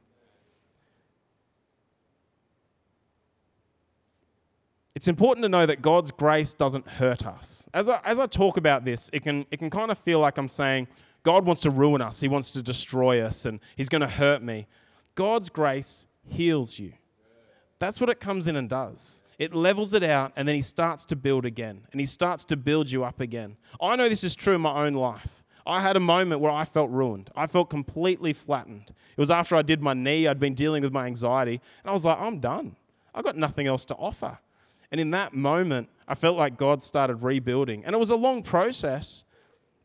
it's 4.96 5.08
important 5.08 5.44
to 5.44 5.48
know 5.50 5.66
that 5.66 5.82
God's 5.82 6.10
grace 6.10 6.54
doesn't 6.54 6.88
hurt 6.88 7.26
us. 7.26 7.68
As 7.74 7.90
I, 7.90 8.00
as 8.02 8.18
I 8.18 8.26
talk 8.26 8.56
about 8.56 8.86
this, 8.86 9.10
it 9.12 9.22
can, 9.22 9.44
it 9.50 9.58
can 9.58 9.68
kind 9.68 9.90
of 9.90 9.98
feel 9.98 10.20
like 10.20 10.38
I'm 10.38 10.48
saying, 10.48 10.88
God 11.22 11.44
wants 11.44 11.60
to 11.62 11.70
ruin 11.70 12.00
us, 12.00 12.20
He 12.20 12.28
wants 12.28 12.52
to 12.52 12.62
destroy 12.62 13.20
us, 13.20 13.44
and 13.44 13.60
He's 13.76 13.90
going 13.90 14.00
to 14.00 14.08
hurt 14.08 14.42
me. 14.42 14.66
God's 15.14 15.50
grace 15.50 16.06
heals 16.26 16.78
you. 16.78 16.94
That's 17.78 18.00
what 18.00 18.08
it 18.08 18.20
comes 18.20 18.46
in 18.46 18.56
and 18.56 18.68
does. 18.68 19.22
It 19.38 19.54
levels 19.54 19.92
it 19.92 20.02
out, 20.02 20.32
and 20.34 20.48
then 20.48 20.54
He 20.54 20.62
starts 20.62 21.04
to 21.06 21.16
build 21.16 21.44
again, 21.44 21.86
and 21.92 22.00
He 22.00 22.06
starts 22.06 22.44
to 22.46 22.56
build 22.56 22.90
you 22.90 23.04
up 23.04 23.20
again. 23.20 23.56
I 23.80 23.96
know 23.96 24.08
this 24.08 24.24
is 24.24 24.34
true 24.34 24.54
in 24.54 24.62
my 24.62 24.86
own 24.86 24.94
life. 24.94 25.44
I 25.66 25.80
had 25.80 25.96
a 25.96 26.00
moment 26.00 26.40
where 26.40 26.52
I 26.52 26.64
felt 26.64 26.90
ruined. 26.90 27.30
I 27.34 27.46
felt 27.46 27.68
completely 27.68 28.32
flattened. 28.32 28.92
It 29.16 29.20
was 29.20 29.30
after 29.30 29.56
I 29.56 29.62
did 29.62 29.82
my 29.82 29.94
knee, 29.94 30.26
I'd 30.26 30.38
been 30.38 30.54
dealing 30.54 30.82
with 30.82 30.92
my 30.92 31.06
anxiety, 31.06 31.60
and 31.82 31.90
I 31.90 31.92
was 31.92 32.04
like, 32.04 32.18
I'm 32.20 32.38
done. 32.38 32.76
I've 33.14 33.24
got 33.24 33.36
nothing 33.36 33.66
else 33.66 33.84
to 33.86 33.94
offer. 33.96 34.38
And 34.90 35.00
in 35.00 35.10
that 35.10 35.34
moment, 35.34 35.88
I 36.06 36.14
felt 36.14 36.36
like 36.36 36.56
God 36.56 36.82
started 36.82 37.16
rebuilding. 37.16 37.84
And 37.84 37.94
it 37.94 37.98
was 37.98 38.10
a 38.10 38.16
long 38.16 38.42
process, 38.42 39.24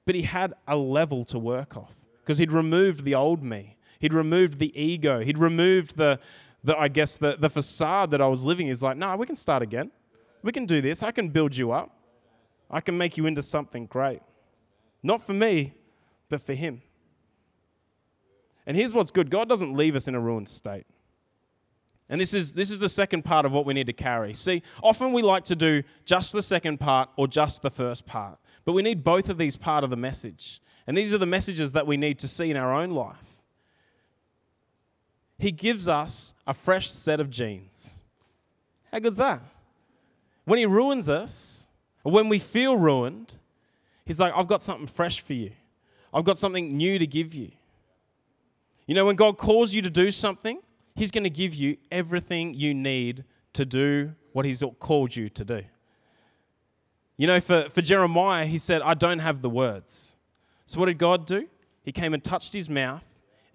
but 0.06 0.16
He 0.16 0.22
had 0.22 0.54
a 0.68 0.78
level 0.78 1.26
to 1.26 1.40
work 1.40 1.76
off 1.76 1.96
because 2.20 2.38
He'd 2.38 2.52
removed 2.52 3.04
the 3.04 3.16
old 3.16 3.42
me, 3.42 3.78
He'd 4.00 4.14
removed 4.14 4.60
the 4.60 4.80
ego, 4.80 5.22
He'd 5.22 5.40
removed 5.40 5.98
the, 5.98 6.20
the 6.64 6.78
I 6.78 6.88
guess, 6.88 7.18
the, 7.18 7.36
the 7.38 7.50
facade 7.50 8.12
that 8.12 8.22
I 8.22 8.28
was 8.28 8.44
living. 8.44 8.68
is 8.68 8.82
like, 8.82 8.98
no, 8.98 9.08
nah, 9.08 9.16
we 9.16 9.26
can 9.26 9.36
start 9.36 9.64
again. 9.64 9.92
We 10.44 10.52
can 10.52 10.66
do 10.66 10.82
this. 10.82 11.04
I 11.04 11.12
can 11.12 11.30
build 11.30 11.56
you 11.56 11.72
up. 11.72 11.96
I 12.70 12.82
can 12.82 12.98
make 12.98 13.18
you 13.18 13.26
into 13.26 13.42
something 13.42 13.86
great. 13.86 14.22
Not 15.04 15.22
for 15.22 15.34
me, 15.34 15.74
but 16.30 16.42
for 16.42 16.54
Him. 16.54 16.82
And 18.66 18.78
here's 18.78 18.94
what's 18.94 19.12
good 19.12 19.30
God 19.30 19.50
doesn't 19.50 19.76
leave 19.76 19.96
us 19.96 20.08
in 20.08 20.16
a 20.16 20.20
ruined 20.20 20.50
state. 20.50 20.86
And 22.10 22.20
this 22.20 22.34
is, 22.34 22.54
this 22.54 22.72
is 22.72 22.80
the 22.80 22.90
second 22.90 23.24
part 23.24 23.46
of 23.46 23.54
what 23.54 23.66
we 23.66 23.74
need 23.74 23.88
to 23.88 23.94
carry. 23.94 24.34
See, 24.34 24.64
often 24.84 25.14
we 25.14 25.22
like 25.22 25.46
to 25.46 25.56
do 25.56 25.82
just 26.04 26.34
the 26.34 26.42
second 26.42 26.80
part 26.80 27.10
or 27.16 27.26
just 27.26 27.62
the 27.62 27.72
first 27.72 28.06
part, 28.06 28.38
but 28.66 28.74
we 28.74 28.82
need 28.82 29.02
both 29.04 29.30
of 29.30 29.38
these 29.38 29.56
part 29.56 29.86
of 29.86 29.90
the 29.90 29.96
message. 29.96 30.62
And 30.86 30.98
these 30.98 31.14
are 31.14 31.18
the 31.18 31.26
messages 31.26 31.72
that 31.72 31.88
we 31.88 31.96
need 31.96 32.20
to 32.20 32.28
see 32.28 32.52
in 32.52 32.58
our 32.58 32.74
own 32.74 32.92
life. 32.92 33.31
He 35.42 35.52
gives 35.52 35.88
us 35.88 36.36
a 36.46 36.54
fresh 36.54 36.88
set 36.92 37.20
of 37.20 37.32
jeans. 37.32 38.00
How 38.92 39.00
good's 39.00 39.18
that? 39.18 39.42
When 40.46 40.60
He 40.60 40.68
ruins 40.68 41.10
us, 41.10 41.68
or 42.04 42.12
when 42.12 42.30
we 42.30 42.38
feel 42.38 42.78
ruined, 42.78 43.40
He's 44.06 44.20
like, 44.20 44.34
I've 44.36 44.46
got 44.46 44.62
something 44.62 44.86
fresh 44.86 45.20
for 45.20 45.34
you. 45.34 45.52
I've 46.14 46.26
got 46.26 46.38
something 46.38 46.78
new 46.78 47.00
to 47.00 47.08
give 47.08 47.34
you. 47.34 47.52
You 48.86 48.94
know, 48.94 49.06
when 49.06 49.16
God 49.16 49.40
calls 49.40 49.74
you 49.74 49.82
to 49.82 49.90
do 49.90 50.12
something, 50.12 50.60
He's 50.94 51.10
going 51.10 51.24
to 51.24 51.30
give 51.32 51.56
you 51.56 51.78
everything 51.92 52.54
you 52.54 52.76
need 52.76 53.24
to 53.54 53.66
do 53.66 54.14
what 54.34 54.46
He's 54.46 54.64
called 54.80 55.16
you 55.16 55.28
to 55.30 55.44
do. 55.44 55.64
You 57.18 57.26
know, 57.26 57.40
for, 57.40 57.64
for 57.72 57.82
Jeremiah, 57.82 58.46
he 58.46 58.60
said, 58.60 58.84
I 58.84 58.94
don't 58.94 59.20
have 59.20 59.42
the 59.42 59.50
words. 59.50 60.16
So 60.68 60.80
what 60.80 60.86
did 60.86 61.00
God 61.00 61.26
do? 61.26 61.48
He 61.84 61.92
came 61.92 62.14
and 62.14 62.24
touched 62.24 62.54
his 62.54 62.70
mouth 62.70 63.04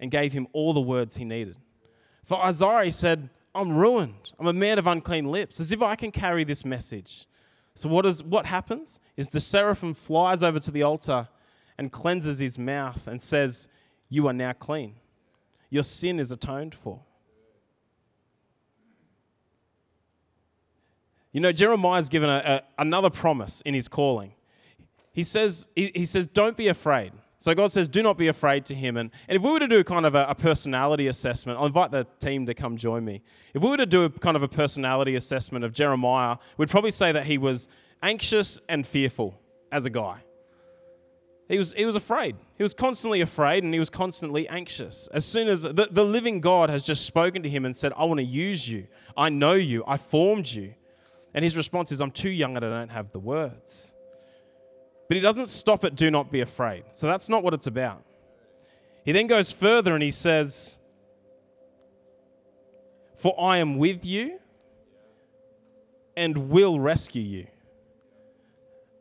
and 0.01 0.11
gave 0.11 0.33
him 0.33 0.47
all 0.51 0.73
the 0.73 0.81
words 0.81 1.15
he 1.15 1.23
needed. 1.23 1.55
For 2.27 2.83
he 2.83 2.91
said, 2.91 3.29
I'm 3.55 3.75
ruined. 3.75 4.33
I'm 4.37 4.47
a 4.47 4.53
man 4.53 4.77
of 4.77 4.85
unclean 4.85 5.31
lips, 5.31 5.61
as 5.61 5.71
if 5.71 5.81
I 5.81 5.95
can 5.95 6.11
carry 6.11 6.43
this 6.43 6.65
message. 6.65 7.25
So 7.73 7.87
what, 7.87 8.05
is, 8.05 8.21
what 8.21 8.45
happens 8.45 8.99
is 9.15 9.29
the 9.29 9.39
seraphim 9.39 9.93
flies 9.93 10.43
over 10.43 10.59
to 10.59 10.69
the 10.69 10.83
altar 10.83 11.29
and 11.77 11.89
cleanses 11.89 12.39
his 12.39 12.59
mouth 12.59 13.07
and 13.07 13.21
says, 13.21 13.69
You 14.09 14.27
are 14.27 14.33
now 14.33 14.51
clean. 14.51 14.95
Your 15.69 15.83
sin 15.83 16.19
is 16.19 16.29
atoned 16.29 16.75
for. 16.75 16.99
You 21.31 21.39
know, 21.39 21.53
Jeremiah's 21.53 22.09
given 22.09 22.29
a, 22.29 22.63
a, 22.77 22.81
another 22.81 23.09
promise 23.09 23.61
in 23.61 23.73
his 23.73 23.87
calling. 23.87 24.33
He 25.13 25.23
says, 25.23 25.67
he, 25.75 25.91
he, 25.95 26.05
says, 26.05 26.27
Don't 26.27 26.57
be 26.57 26.67
afraid. 26.67 27.13
So 27.39 27.53
God 27.53 27.71
says, 27.71 27.87
Do 27.87 28.01
not 28.01 28.17
be 28.17 28.27
afraid 28.27 28.65
to 28.65 28.75
him. 28.75 28.97
And, 28.97 29.11
and 29.27 29.35
if 29.35 29.43
we 29.43 29.51
were 29.51 29.59
to 29.59 29.67
do 29.67 29.83
kind 29.83 30.05
of 30.05 30.15
a, 30.15 30.25
a 30.29 30.35
personality 30.35 31.07
assessment, 31.07 31.59
I'll 31.59 31.67
invite 31.67 31.91
the 31.91 32.07
team 32.19 32.45
to 32.47 32.53
come 32.53 32.77
join 32.77 33.05
me. 33.05 33.21
If 33.53 33.61
we 33.61 33.69
were 33.69 33.77
to 33.77 33.85
do 33.85 34.03
a 34.05 34.09
kind 34.09 34.35
of 34.35 34.43
a 34.43 34.47
personality 34.47 35.15
assessment 35.15 35.63
of 35.63 35.73
Jeremiah, 35.73 36.37
we'd 36.57 36.69
probably 36.69 36.91
say 36.91 37.11
that 37.11 37.25
he 37.25 37.37
was 37.37 37.67
anxious 38.01 38.59
and 38.67 38.85
fearful 38.85 39.39
as 39.71 39.85
a 39.85 39.89
guy. 39.89 40.23
He 41.47 41.57
was, 41.57 41.73
he 41.73 41.85
was 41.85 41.95
afraid. 41.95 42.35
He 42.57 42.63
was 42.63 42.73
constantly 42.73 43.21
afraid 43.21 43.63
and 43.63 43.73
he 43.73 43.79
was 43.79 43.89
constantly 43.89 44.49
anxious. 44.49 45.07
As 45.13 45.23
soon 45.23 45.47
as 45.47 45.61
the, 45.61 45.87
the 45.89 46.03
living 46.03 46.41
God 46.41 46.69
has 46.69 46.83
just 46.83 47.05
spoken 47.05 47.41
to 47.43 47.49
him 47.49 47.63
and 47.65 47.75
said, 47.75 47.93
I 47.95 48.03
want 48.03 48.19
to 48.19 48.25
use 48.25 48.67
you, 48.67 48.87
I 49.15 49.29
know 49.29 49.53
you, 49.53 49.83
I 49.87 49.97
formed 49.97 50.47
you. 50.47 50.73
And 51.33 51.43
his 51.43 51.55
response 51.55 51.91
is, 51.91 52.01
I'm 52.01 52.11
too 52.11 52.29
young 52.29 52.57
and 52.57 52.65
I 52.65 52.69
don't 52.69 52.89
have 52.89 53.11
the 53.11 53.19
words. 53.19 53.93
But 55.07 55.15
he 55.15 55.21
doesn't 55.21 55.47
stop 55.47 55.83
at 55.83 55.95
do 55.95 56.11
not 56.11 56.31
be 56.31 56.41
afraid. 56.41 56.83
So 56.91 57.07
that's 57.07 57.29
not 57.29 57.43
what 57.43 57.53
it's 57.53 57.67
about. 57.67 58.03
He 59.05 59.13
then 59.13 59.27
goes 59.27 59.51
further 59.51 59.93
and 59.93 60.03
he 60.03 60.11
says, 60.11 60.79
For 63.15 63.39
I 63.39 63.57
am 63.57 63.77
with 63.77 64.05
you 64.05 64.39
and 66.17 66.49
will 66.49 66.79
rescue 66.79 67.21
you. 67.21 67.47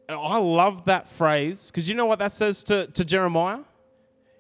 And 0.08 0.16
I 0.16 0.38
love 0.38 0.84
that 0.84 1.08
phrase 1.08 1.70
because 1.72 1.88
you 1.88 1.96
know 1.96 2.06
what 2.06 2.20
that 2.20 2.32
says 2.32 2.62
to, 2.64 2.86
to 2.86 3.04
Jeremiah? 3.04 3.60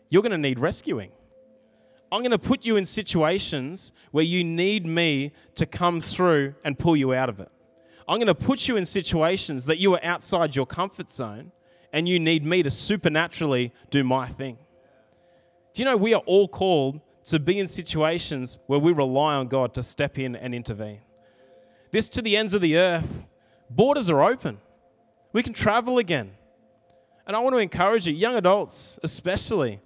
You're 0.08 0.22
going 0.22 0.30
to 0.30 0.38
need 0.38 0.60
rescuing. 0.60 1.10
I'm 2.12 2.20
going 2.20 2.30
to 2.30 2.38
put 2.38 2.64
you 2.64 2.76
in 2.76 2.86
situations 2.86 3.92
where 4.12 4.24
you 4.24 4.44
need 4.44 4.86
me 4.86 5.32
to 5.56 5.66
come 5.66 6.00
through 6.00 6.54
and 6.62 6.78
pull 6.78 6.96
you 6.96 7.12
out 7.12 7.28
of 7.28 7.40
it. 7.40 7.50
I'm 8.06 8.18
going 8.18 8.28
to 8.28 8.34
put 8.36 8.68
you 8.68 8.76
in 8.76 8.84
situations 8.84 9.66
that 9.66 9.78
you 9.78 9.92
are 9.94 10.04
outside 10.04 10.54
your 10.54 10.66
comfort 10.66 11.10
zone 11.10 11.50
and 11.96 12.06
you 12.06 12.20
need 12.20 12.44
me 12.44 12.62
to 12.62 12.70
supernaturally 12.70 13.72
do 13.88 14.04
my 14.04 14.28
thing. 14.28 14.58
Do 15.72 15.80
you 15.80 15.86
know 15.86 15.96
we 15.96 16.12
are 16.12 16.20
all 16.26 16.46
called 16.46 17.00
to 17.24 17.38
be 17.38 17.58
in 17.58 17.66
situations 17.66 18.58
where 18.66 18.78
we 18.78 18.92
rely 18.92 19.36
on 19.36 19.48
God 19.48 19.72
to 19.72 19.82
step 19.82 20.18
in 20.18 20.36
and 20.36 20.54
intervene? 20.54 21.00
This 21.92 22.10
to 22.10 22.20
the 22.20 22.36
ends 22.36 22.52
of 22.52 22.60
the 22.60 22.76
earth, 22.76 23.26
borders 23.70 24.10
are 24.10 24.22
open. 24.22 24.58
We 25.32 25.42
can 25.42 25.54
travel 25.54 25.96
again. 25.96 26.32
And 27.26 27.34
I 27.34 27.38
want 27.38 27.54
to 27.54 27.60
encourage 27.60 28.06
you, 28.06 28.12
young 28.12 28.36
adults 28.36 29.00
especially, 29.02 29.80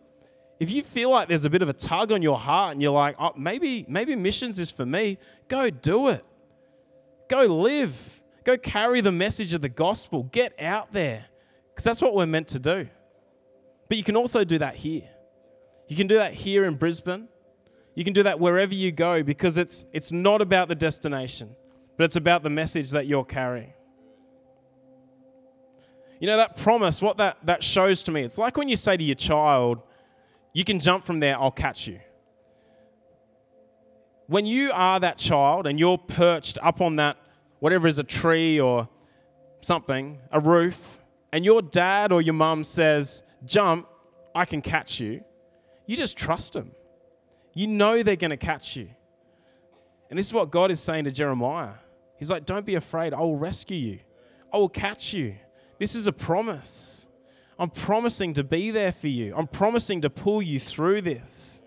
if 0.59 0.69
you 0.69 0.83
feel 0.83 1.11
like 1.11 1.29
there's 1.29 1.45
a 1.45 1.51
bit 1.51 1.63
of 1.63 1.69
a 1.69 1.73
tug 1.73 2.11
on 2.11 2.23
your 2.23 2.39
heart 2.39 2.73
and 2.73 2.83
you're 2.83 2.91
like, 2.91 3.15
oh, 3.21 3.35
maybe, 3.37 3.87
maybe 3.89 4.17
missions 4.17 4.59
is 4.59 4.73
for 4.73 4.85
me, 4.85 5.17
go 5.47 5.71
do 5.71 6.09
it. 6.09 6.25
Go 7.29 7.45
live. 7.45 8.25
Go 8.43 8.59
carry 8.59 9.01
the 9.01 9.13
message 9.13 9.55
of 9.55 9.61
the 9.61 9.69
gospel. 9.69 10.25
Get 10.25 10.61
out 10.61 10.93
there 10.93 11.27
because 11.81 11.97
that's 11.97 12.03
what 12.03 12.15
we're 12.15 12.27
meant 12.27 12.49
to 12.49 12.59
do. 12.59 12.87
But 13.89 13.97
you 13.97 14.05
can 14.05 14.15
also 14.15 14.45
do 14.45 14.59
that 14.59 14.77
here. 14.77 15.09
You 15.89 15.97
can 15.97 16.09
do 16.09 16.17
that 16.17 16.35
here 16.35 16.67
in 16.67 16.75
Brisbane. 16.75 17.27
You 17.95 18.05
can 18.05 18.13
do 18.13 18.23
that 18.25 18.39
wherever 18.39 18.75
you 18.75 18.93
go 18.93 19.23
because 19.23 19.57
it's, 19.57 19.87
it's 19.91 20.13
not 20.13 20.43
about 20.43 20.69
the 20.69 20.75
destination, 20.75 21.57
but 21.97 22.05
it's 22.05 22.17
about 22.17 22.43
the 22.43 22.51
message 22.51 22.91
that 22.91 23.07
you're 23.07 23.25
carrying. 23.25 23.73
You 26.21 26.27
know, 26.27 26.37
that 26.37 26.59
promise, 26.59 27.01
what 27.01 27.17
that, 27.17 27.39
that 27.45 27.65
shows 27.65 28.03
to 28.03 28.11
me, 28.11 28.25
it's 28.25 28.37
like 28.37 28.59
when 28.59 28.69
you 28.69 28.77
say 28.77 28.99
to 28.99 29.03
your 29.03 29.15
child, 29.15 29.81
you 30.53 30.65
can 30.65 30.81
jump 30.81 31.03
from 31.07 31.21
there, 31.21 31.41
I'll 31.41 31.51
catch 31.51 31.87
you 31.87 32.01
when 34.27 34.45
you 34.45 34.71
are 34.73 35.01
that 35.01 35.17
child 35.17 35.67
and 35.67 35.81
you're 35.81 35.99
perched 35.99 36.57
up 36.63 36.81
on 36.81 36.97
that, 36.97 37.17
whatever 37.59 37.89
is 37.89 37.99
a 37.99 38.05
tree 38.05 38.61
or 38.61 38.89
something, 39.61 40.19
a 40.31 40.39
roof, 40.39 41.00
and 41.33 41.45
your 41.45 41.63
dad 41.63 42.13
or 42.13 42.23
your 42.23 42.35
mum 42.35 42.65
says, 42.65 43.23
Jump, 43.45 43.87
I 44.35 44.45
can 44.45 44.63
catch 44.63 45.01
you, 45.01 45.25
you 45.87 45.97
just 45.97 46.17
trust 46.17 46.53
them. 46.53 46.73
You 47.55 47.67
know 47.67 48.03
they're 48.03 48.17
going 48.17 48.31
to 48.31 48.37
catch 48.37 48.77
you. 48.77 48.89
And 50.09 50.19
this 50.19 50.27
is 50.27 50.33
what 50.33 50.51
God 50.51 50.71
is 50.71 50.81
saying 50.81 51.05
to 51.05 51.11
Jeremiah. 51.11 51.75
He's 52.17 52.31
like, 52.31 52.47
Don't 52.47 52.67
be 52.67 52.75
afraid, 52.75 53.15
I 53.15 53.21
will 53.21 53.37
rescue 53.37 53.79
you, 53.79 53.99
I 54.53 54.59
will 54.59 54.69
catch 54.69 55.13
you. 55.13 55.37
This 55.79 55.95
is 55.95 56.07
a 56.07 56.13
promise. 56.13 57.09
I'm 57.59 57.71
promising 57.71 58.35
to 58.35 58.45
be 58.45 58.71
there 58.71 58.93
for 58.93 59.09
you, 59.09 59.35
I'm 59.37 59.47
promising 59.47 60.03
to 60.03 60.11
pull 60.11 60.43
you 60.43 60.59
through 60.59 61.03
this. 61.03 61.63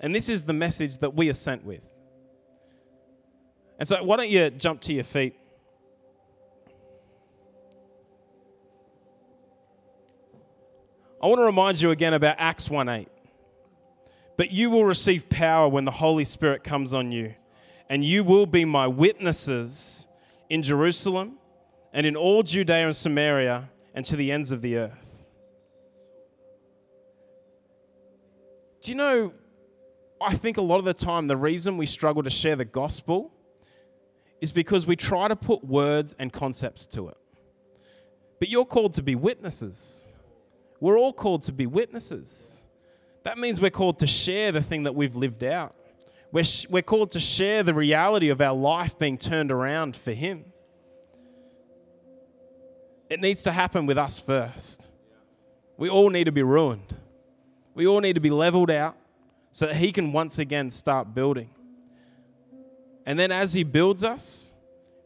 And 0.00 0.14
this 0.14 0.28
is 0.28 0.44
the 0.44 0.52
message 0.52 0.98
that 0.98 1.14
we 1.14 1.28
are 1.28 1.34
sent 1.34 1.64
with. 1.64 1.82
And 3.78 3.86
so, 3.86 4.02
why 4.02 4.16
don't 4.16 4.28
you 4.28 4.50
jump 4.50 4.80
to 4.82 4.94
your 4.94 5.04
feet? 5.04 5.37
I 11.22 11.26
want 11.26 11.38
to 11.38 11.44
remind 11.44 11.80
you 11.80 11.90
again 11.90 12.14
about 12.14 12.36
Acts 12.38 12.70
1 12.70 12.88
8. 12.88 13.08
But 14.36 14.52
you 14.52 14.70
will 14.70 14.84
receive 14.84 15.28
power 15.28 15.68
when 15.68 15.84
the 15.84 15.90
Holy 15.90 16.24
Spirit 16.24 16.62
comes 16.62 16.94
on 16.94 17.10
you, 17.10 17.34
and 17.88 18.04
you 18.04 18.22
will 18.22 18.46
be 18.46 18.64
my 18.64 18.86
witnesses 18.86 20.06
in 20.48 20.62
Jerusalem 20.62 21.38
and 21.92 22.06
in 22.06 22.14
all 22.14 22.42
Judea 22.42 22.86
and 22.86 22.96
Samaria 22.96 23.68
and 23.94 24.04
to 24.04 24.16
the 24.16 24.30
ends 24.30 24.52
of 24.52 24.62
the 24.62 24.76
earth. 24.76 25.26
Do 28.80 28.92
you 28.92 28.96
know 28.96 29.32
I 30.20 30.34
think 30.34 30.56
a 30.56 30.62
lot 30.62 30.78
of 30.78 30.84
the 30.84 30.94
time 30.94 31.26
the 31.26 31.36
reason 31.36 31.76
we 31.76 31.86
struggle 31.86 32.22
to 32.22 32.30
share 32.30 32.56
the 32.56 32.64
gospel 32.64 33.32
is 34.40 34.52
because 34.52 34.86
we 34.86 34.96
try 34.96 35.28
to 35.28 35.36
put 35.36 35.64
words 35.64 36.14
and 36.18 36.32
concepts 36.32 36.86
to 36.86 37.08
it. 37.08 37.16
But 38.38 38.48
you're 38.48 38.64
called 38.64 38.94
to 38.94 39.02
be 39.02 39.14
witnesses. 39.14 40.06
We're 40.80 40.98
all 40.98 41.12
called 41.12 41.42
to 41.44 41.52
be 41.52 41.66
witnesses. 41.66 42.64
That 43.24 43.38
means 43.38 43.60
we're 43.60 43.70
called 43.70 43.98
to 44.00 44.06
share 44.06 44.52
the 44.52 44.62
thing 44.62 44.84
that 44.84 44.94
we've 44.94 45.16
lived 45.16 45.42
out. 45.44 45.74
We're, 46.30 46.44
sh- 46.44 46.66
we're 46.68 46.82
called 46.82 47.10
to 47.12 47.20
share 47.20 47.62
the 47.62 47.74
reality 47.74 48.28
of 48.28 48.40
our 48.40 48.54
life 48.54 48.98
being 48.98 49.18
turned 49.18 49.50
around 49.50 49.96
for 49.96 50.12
Him. 50.12 50.44
It 53.10 53.20
needs 53.20 53.42
to 53.44 53.52
happen 53.52 53.86
with 53.86 53.98
us 53.98 54.20
first. 54.20 54.88
We 55.76 55.88
all 55.88 56.10
need 56.10 56.24
to 56.24 56.32
be 56.32 56.42
ruined. 56.42 56.96
We 57.74 57.86
all 57.86 58.00
need 58.00 58.14
to 58.14 58.20
be 58.20 58.30
leveled 58.30 58.70
out 58.70 58.96
so 59.50 59.66
that 59.66 59.76
He 59.76 59.92
can 59.92 60.12
once 60.12 60.38
again 60.38 60.70
start 60.70 61.14
building. 61.14 61.50
And 63.06 63.18
then 63.18 63.32
as 63.32 63.54
He 63.54 63.64
builds 63.64 64.04
us, 64.04 64.52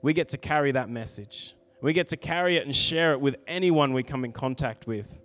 we 0.03 0.13
get 0.13 0.31
to 0.31 0.39
carry 0.39 0.73
that 0.73 0.91
message. 0.91 1.55
We 1.81 1.93
get 1.93 2.09
to 2.09 2.17
carry 2.17 2.57
it 2.57 2.65
and 2.65 2.75
share 2.75 3.13
it 3.13 3.21
with 3.21 3.37
anyone 3.47 3.93
we 3.93 4.03
come 4.03 4.25
in 4.25 4.33
contact 4.33 4.87
with. 4.87 5.22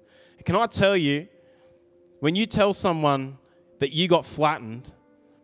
Can 0.47 0.55
I 0.55 0.65
tell 0.65 0.95
you, 0.95 1.27
when 2.21 2.33
you 2.33 2.45
tell 2.45 2.71
someone 2.71 3.37
that 3.79 3.91
you 3.91 4.07
got 4.07 4.25
flattened, 4.25 4.89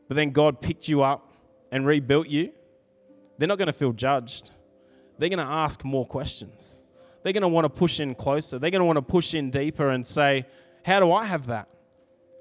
but 0.07 0.15
then 0.15 0.31
God 0.31 0.61
picked 0.61 0.87
you 0.87 1.01
up 1.03 1.35
and 1.73 1.85
rebuilt 1.85 2.29
you, 2.29 2.53
they're 3.37 3.49
not 3.49 3.57
going 3.57 3.67
to 3.67 3.73
feel 3.73 3.91
judged. 3.91 4.51
They're 5.17 5.27
going 5.27 5.45
to 5.45 5.53
ask 5.53 5.83
more 5.83 6.07
questions. 6.07 6.85
They're 7.21 7.33
going 7.33 7.41
to 7.41 7.49
want 7.49 7.65
to 7.65 7.69
push 7.69 7.99
in 7.99 8.15
closer. 8.15 8.59
They're 8.59 8.71
going 8.71 8.79
to 8.79 8.85
want 8.85 8.95
to 8.95 9.01
push 9.01 9.33
in 9.33 9.51
deeper 9.51 9.89
and 9.89 10.07
say, 10.07 10.45
How 10.85 11.01
do 11.01 11.11
I 11.11 11.25
have 11.25 11.47
that? 11.47 11.67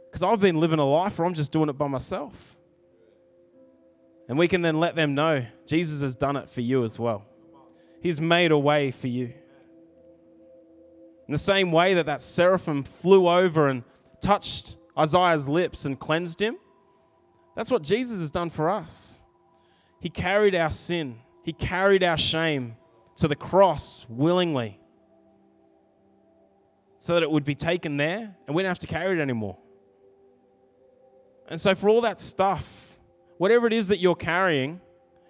Because 0.09 0.23
I've 0.23 0.39
been 0.39 0.61
living 0.61 0.79
a 0.79 0.89
life 0.89 1.19
where 1.19 1.27
I'm 1.27 1.35
just 1.35 1.51
doing 1.51 1.69
it 1.69 1.73
by 1.73 1.89
myself. 1.89 2.57
And 4.29 4.39
we 4.39 4.47
can 4.47 4.63
then 4.63 4.79
let 4.79 4.95
them 4.95 5.17
know 5.17 5.45
Jesus 5.67 6.01
has 6.03 6.15
done 6.15 6.37
it 6.37 6.49
for 6.49 6.61
you 6.61 6.85
as 6.85 6.97
well. 6.97 7.25
He's 8.01 8.21
made 8.21 8.53
a 8.53 8.59
way 8.59 8.93
for 8.93 9.09
you. 9.09 9.35
In 11.29 11.33
the 11.33 11.39
same 11.39 11.73
way 11.73 11.95
that 11.95 12.07
that 12.07 12.21
seraphim 12.21 12.83
flew 12.83 13.29
over 13.29 13.69
and 13.69 13.85
touched 14.21 14.77
Isaiah's 14.99 15.49
lips 15.49 15.85
and 15.85 15.99
cleansed 15.99 16.41
him, 16.41 16.57
that's 17.55 17.71
what 17.71 17.83
Jesus 17.83 18.21
has 18.21 18.31
done 18.31 18.51
for 18.51 18.71
us. 18.71 19.23
He 20.01 20.11
carried 20.11 20.55
our 20.55 20.71
sin, 20.71 21.21
He 21.45 21.53
carried 21.53 22.03
our 22.03 22.19
shame 22.19 22.77
to 23.17 23.29
the 23.29 23.37
cross 23.37 24.07
willingly 24.09 24.81
so 26.99 27.15
that 27.15 27.23
it 27.23 27.31
would 27.31 27.45
be 27.45 27.55
taken 27.55 27.97
there 27.97 28.35
and 28.47 28.57
we 28.57 28.63
don't 28.63 28.71
have 28.71 28.79
to 28.81 28.87
carry 28.87 29.19
it 29.19 29.23
anymore. 29.23 29.59
And 31.49 31.61
so, 31.61 31.75
for 31.75 31.89
all 31.89 32.01
that 32.03 32.21
stuff, 32.21 32.99
whatever 33.39 33.67
it 33.67 33.73
is 33.73 33.89
that 33.89 33.99
you're 33.99 34.15
carrying, 34.15 34.81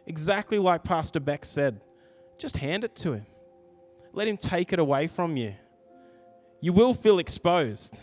exactly 0.06 0.58
like 0.58 0.84
Pastor 0.84 1.18
Beck 1.18 1.44
said, 1.44 1.80
just 2.38 2.58
hand 2.58 2.84
it 2.84 2.94
to 2.96 3.12
Him. 3.14 3.26
Let 4.12 4.28
Him 4.28 4.36
take 4.36 4.72
it 4.72 4.78
away 4.78 5.06
from 5.06 5.36
you. 5.36 5.54
You 6.62 6.72
will 6.72 6.94
feel 6.94 7.18
exposed. 7.18 8.02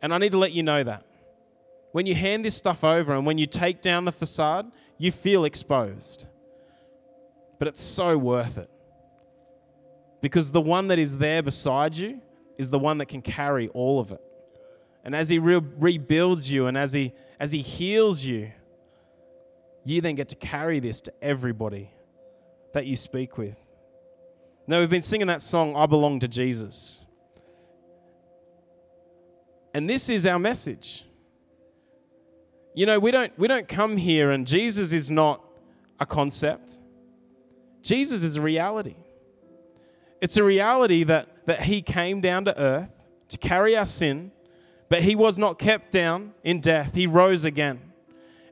And 0.00 0.14
I 0.14 0.18
need 0.18 0.32
to 0.32 0.38
let 0.38 0.52
you 0.52 0.62
know 0.62 0.84
that. 0.84 1.04
When 1.92 2.06
you 2.06 2.14
hand 2.14 2.44
this 2.44 2.54
stuff 2.54 2.84
over 2.84 3.14
and 3.14 3.24
when 3.24 3.38
you 3.38 3.46
take 3.46 3.80
down 3.80 4.04
the 4.04 4.12
facade, 4.12 4.70
you 4.98 5.10
feel 5.10 5.44
exposed. 5.44 6.26
But 7.58 7.68
it's 7.68 7.82
so 7.82 8.18
worth 8.18 8.58
it. 8.58 8.68
Because 10.20 10.50
the 10.50 10.60
one 10.60 10.88
that 10.88 10.98
is 10.98 11.16
there 11.16 11.42
beside 11.42 11.96
you 11.96 12.20
is 12.58 12.68
the 12.68 12.78
one 12.78 12.98
that 12.98 13.06
can 13.06 13.22
carry 13.22 13.68
all 13.68 13.98
of 13.98 14.12
it. 14.12 14.20
And 15.02 15.14
as 15.14 15.30
he 15.30 15.38
re- 15.38 15.60
rebuilds 15.78 16.52
you 16.52 16.66
and 16.66 16.76
as 16.76 16.92
he, 16.92 17.12
as 17.40 17.52
he 17.52 17.62
heals 17.62 18.24
you, 18.24 18.52
you 19.84 20.02
then 20.02 20.16
get 20.16 20.28
to 20.30 20.36
carry 20.36 20.80
this 20.80 21.00
to 21.02 21.12
everybody 21.22 21.90
that 22.74 22.84
you 22.86 22.96
speak 22.96 23.38
with. 23.38 23.56
Now, 24.66 24.80
we've 24.80 24.90
been 24.90 25.02
singing 25.02 25.28
that 25.28 25.40
song, 25.40 25.76
I 25.76 25.86
Belong 25.86 26.20
to 26.20 26.28
Jesus. 26.28 27.04
And 29.74 29.90
this 29.90 30.08
is 30.08 30.24
our 30.24 30.38
message. 30.38 31.04
You 32.74 32.86
know, 32.86 32.98
we 32.98 33.10
don't, 33.10 33.36
we 33.38 33.48
don't 33.48 33.68
come 33.68 33.96
here 33.96 34.30
and 34.30 34.46
Jesus 34.46 34.92
is 34.92 35.10
not 35.10 35.44
a 36.00 36.06
concept, 36.06 36.80
Jesus 37.82 38.22
is 38.22 38.36
a 38.36 38.42
reality. 38.42 38.96
It's 40.20 40.38
a 40.38 40.44
reality 40.44 41.04
that, 41.04 41.46
that 41.46 41.62
He 41.62 41.82
came 41.82 42.22
down 42.22 42.46
to 42.46 42.58
earth 42.58 42.90
to 43.28 43.36
carry 43.36 43.76
our 43.76 43.84
sin, 43.84 44.32
but 44.88 45.02
He 45.02 45.14
was 45.14 45.36
not 45.36 45.58
kept 45.58 45.92
down 45.92 46.32
in 46.42 46.60
death. 46.60 46.94
He 46.94 47.06
rose 47.06 47.44
again. 47.44 47.92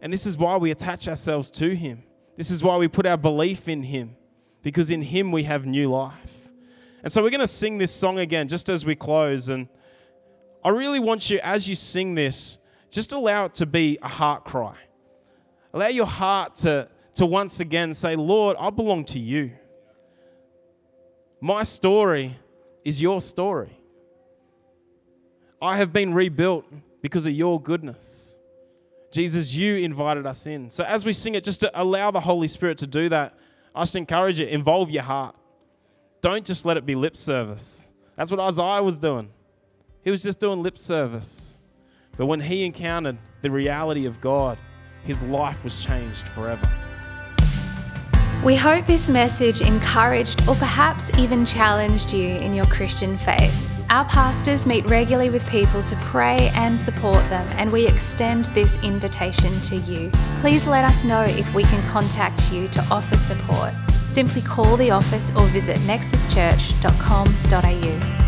And 0.02 0.12
this 0.12 0.26
is 0.26 0.36
why 0.36 0.56
we 0.56 0.70
attach 0.70 1.08
ourselves 1.08 1.50
to 1.52 1.74
Him. 1.74 2.02
This 2.36 2.50
is 2.50 2.62
why 2.62 2.76
we 2.76 2.88
put 2.88 3.06
our 3.06 3.16
belief 3.16 3.68
in 3.68 3.84
Him, 3.84 4.16
because 4.62 4.90
in 4.90 5.00
Him 5.02 5.32
we 5.32 5.44
have 5.44 5.64
new 5.64 5.90
life. 5.90 6.48
And 7.02 7.10
so 7.10 7.22
we're 7.22 7.30
going 7.30 7.40
to 7.40 7.46
sing 7.46 7.78
this 7.78 7.92
song 7.92 8.18
again 8.18 8.48
just 8.48 8.68
as 8.68 8.84
we 8.84 8.94
close. 8.94 9.48
And 9.48 9.68
I 10.64 10.68
really 10.68 11.00
want 11.00 11.28
you, 11.30 11.40
as 11.42 11.68
you 11.68 11.74
sing 11.74 12.14
this, 12.14 12.58
just 12.90 13.12
allow 13.12 13.46
it 13.46 13.54
to 13.54 13.66
be 13.66 13.98
a 14.02 14.08
heart 14.08 14.44
cry. 14.44 14.76
Allow 15.72 15.88
your 15.88 16.06
heart 16.06 16.56
to, 16.56 16.88
to 17.14 17.26
once 17.26 17.60
again 17.60 17.94
say, 17.94 18.16
Lord, 18.16 18.56
I 18.60 18.70
belong 18.70 19.04
to 19.06 19.18
you. 19.18 19.52
My 21.40 21.62
story 21.62 22.36
is 22.84 23.02
your 23.02 23.20
story. 23.20 23.76
I 25.60 25.76
have 25.78 25.92
been 25.92 26.12
rebuilt 26.12 26.64
because 27.00 27.26
of 27.26 27.32
your 27.32 27.60
goodness. 27.60 28.38
Jesus, 29.12 29.54
you 29.54 29.76
invited 29.76 30.26
us 30.26 30.46
in. 30.46 30.70
So 30.70 30.84
as 30.84 31.04
we 31.04 31.12
sing 31.12 31.34
it, 31.34 31.44
just 31.44 31.60
to 31.60 31.70
allow 31.80 32.10
the 32.10 32.20
Holy 32.20 32.48
Spirit 32.48 32.78
to 32.78 32.86
do 32.86 33.08
that, 33.08 33.34
I 33.74 33.82
just 33.82 33.96
encourage 33.96 34.40
you, 34.40 34.46
involve 34.46 34.90
your 34.90 35.02
heart. 35.02 35.34
Don't 36.20 36.44
just 36.44 36.64
let 36.64 36.76
it 36.76 36.86
be 36.86 36.94
lip 36.94 37.16
service. 37.16 37.92
That's 38.16 38.30
what 38.30 38.40
Isaiah 38.40 38.82
was 38.82 38.98
doing. 38.98 39.30
He 40.02 40.10
was 40.10 40.22
just 40.22 40.40
doing 40.40 40.62
lip 40.62 40.78
service. 40.78 41.58
But 42.16 42.26
when 42.26 42.40
he 42.40 42.64
encountered 42.64 43.18
the 43.40 43.50
reality 43.50 44.06
of 44.06 44.20
God, 44.20 44.58
his 45.04 45.22
life 45.22 45.64
was 45.64 45.84
changed 45.84 46.28
forever. 46.28 46.70
We 48.44 48.54
hope 48.56 48.86
this 48.86 49.08
message 49.08 49.60
encouraged 49.60 50.48
or 50.48 50.56
perhaps 50.56 51.12
even 51.16 51.46
challenged 51.46 52.12
you 52.12 52.38
in 52.38 52.54
your 52.54 52.66
Christian 52.66 53.16
faith. 53.16 53.68
Our 53.90 54.04
pastors 54.06 54.66
meet 54.66 54.90
regularly 54.90 55.30
with 55.30 55.46
people 55.46 55.84
to 55.84 55.94
pray 55.96 56.50
and 56.54 56.80
support 56.80 57.28
them, 57.30 57.46
and 57.52 57.70
we 57.70 57.86
extend 57.86 58.46
this 58.46 58.76
invitation 58.82 59.60
to 59.60 59.76
you. 59.76 60.10
Please 60.40 60.66
let 60.66 60.84
us 60.84 61.04
know 61.04 61.22
if 61.22 61.54
we 61.54 61.62
can 61.62 61.88
contact 61.88 62.50
you 62.50 62.66
to 62.68 62.84
offer 62.90 63.16
support. 63.16 63.72
Simply 64.06 64.42
call 64.42 64.76
the 64.76 64.90
office 64.90 65.30
or 65.36 65.46
visit 65.46 65.76
nexuschurch.com.au. 65.80 68.21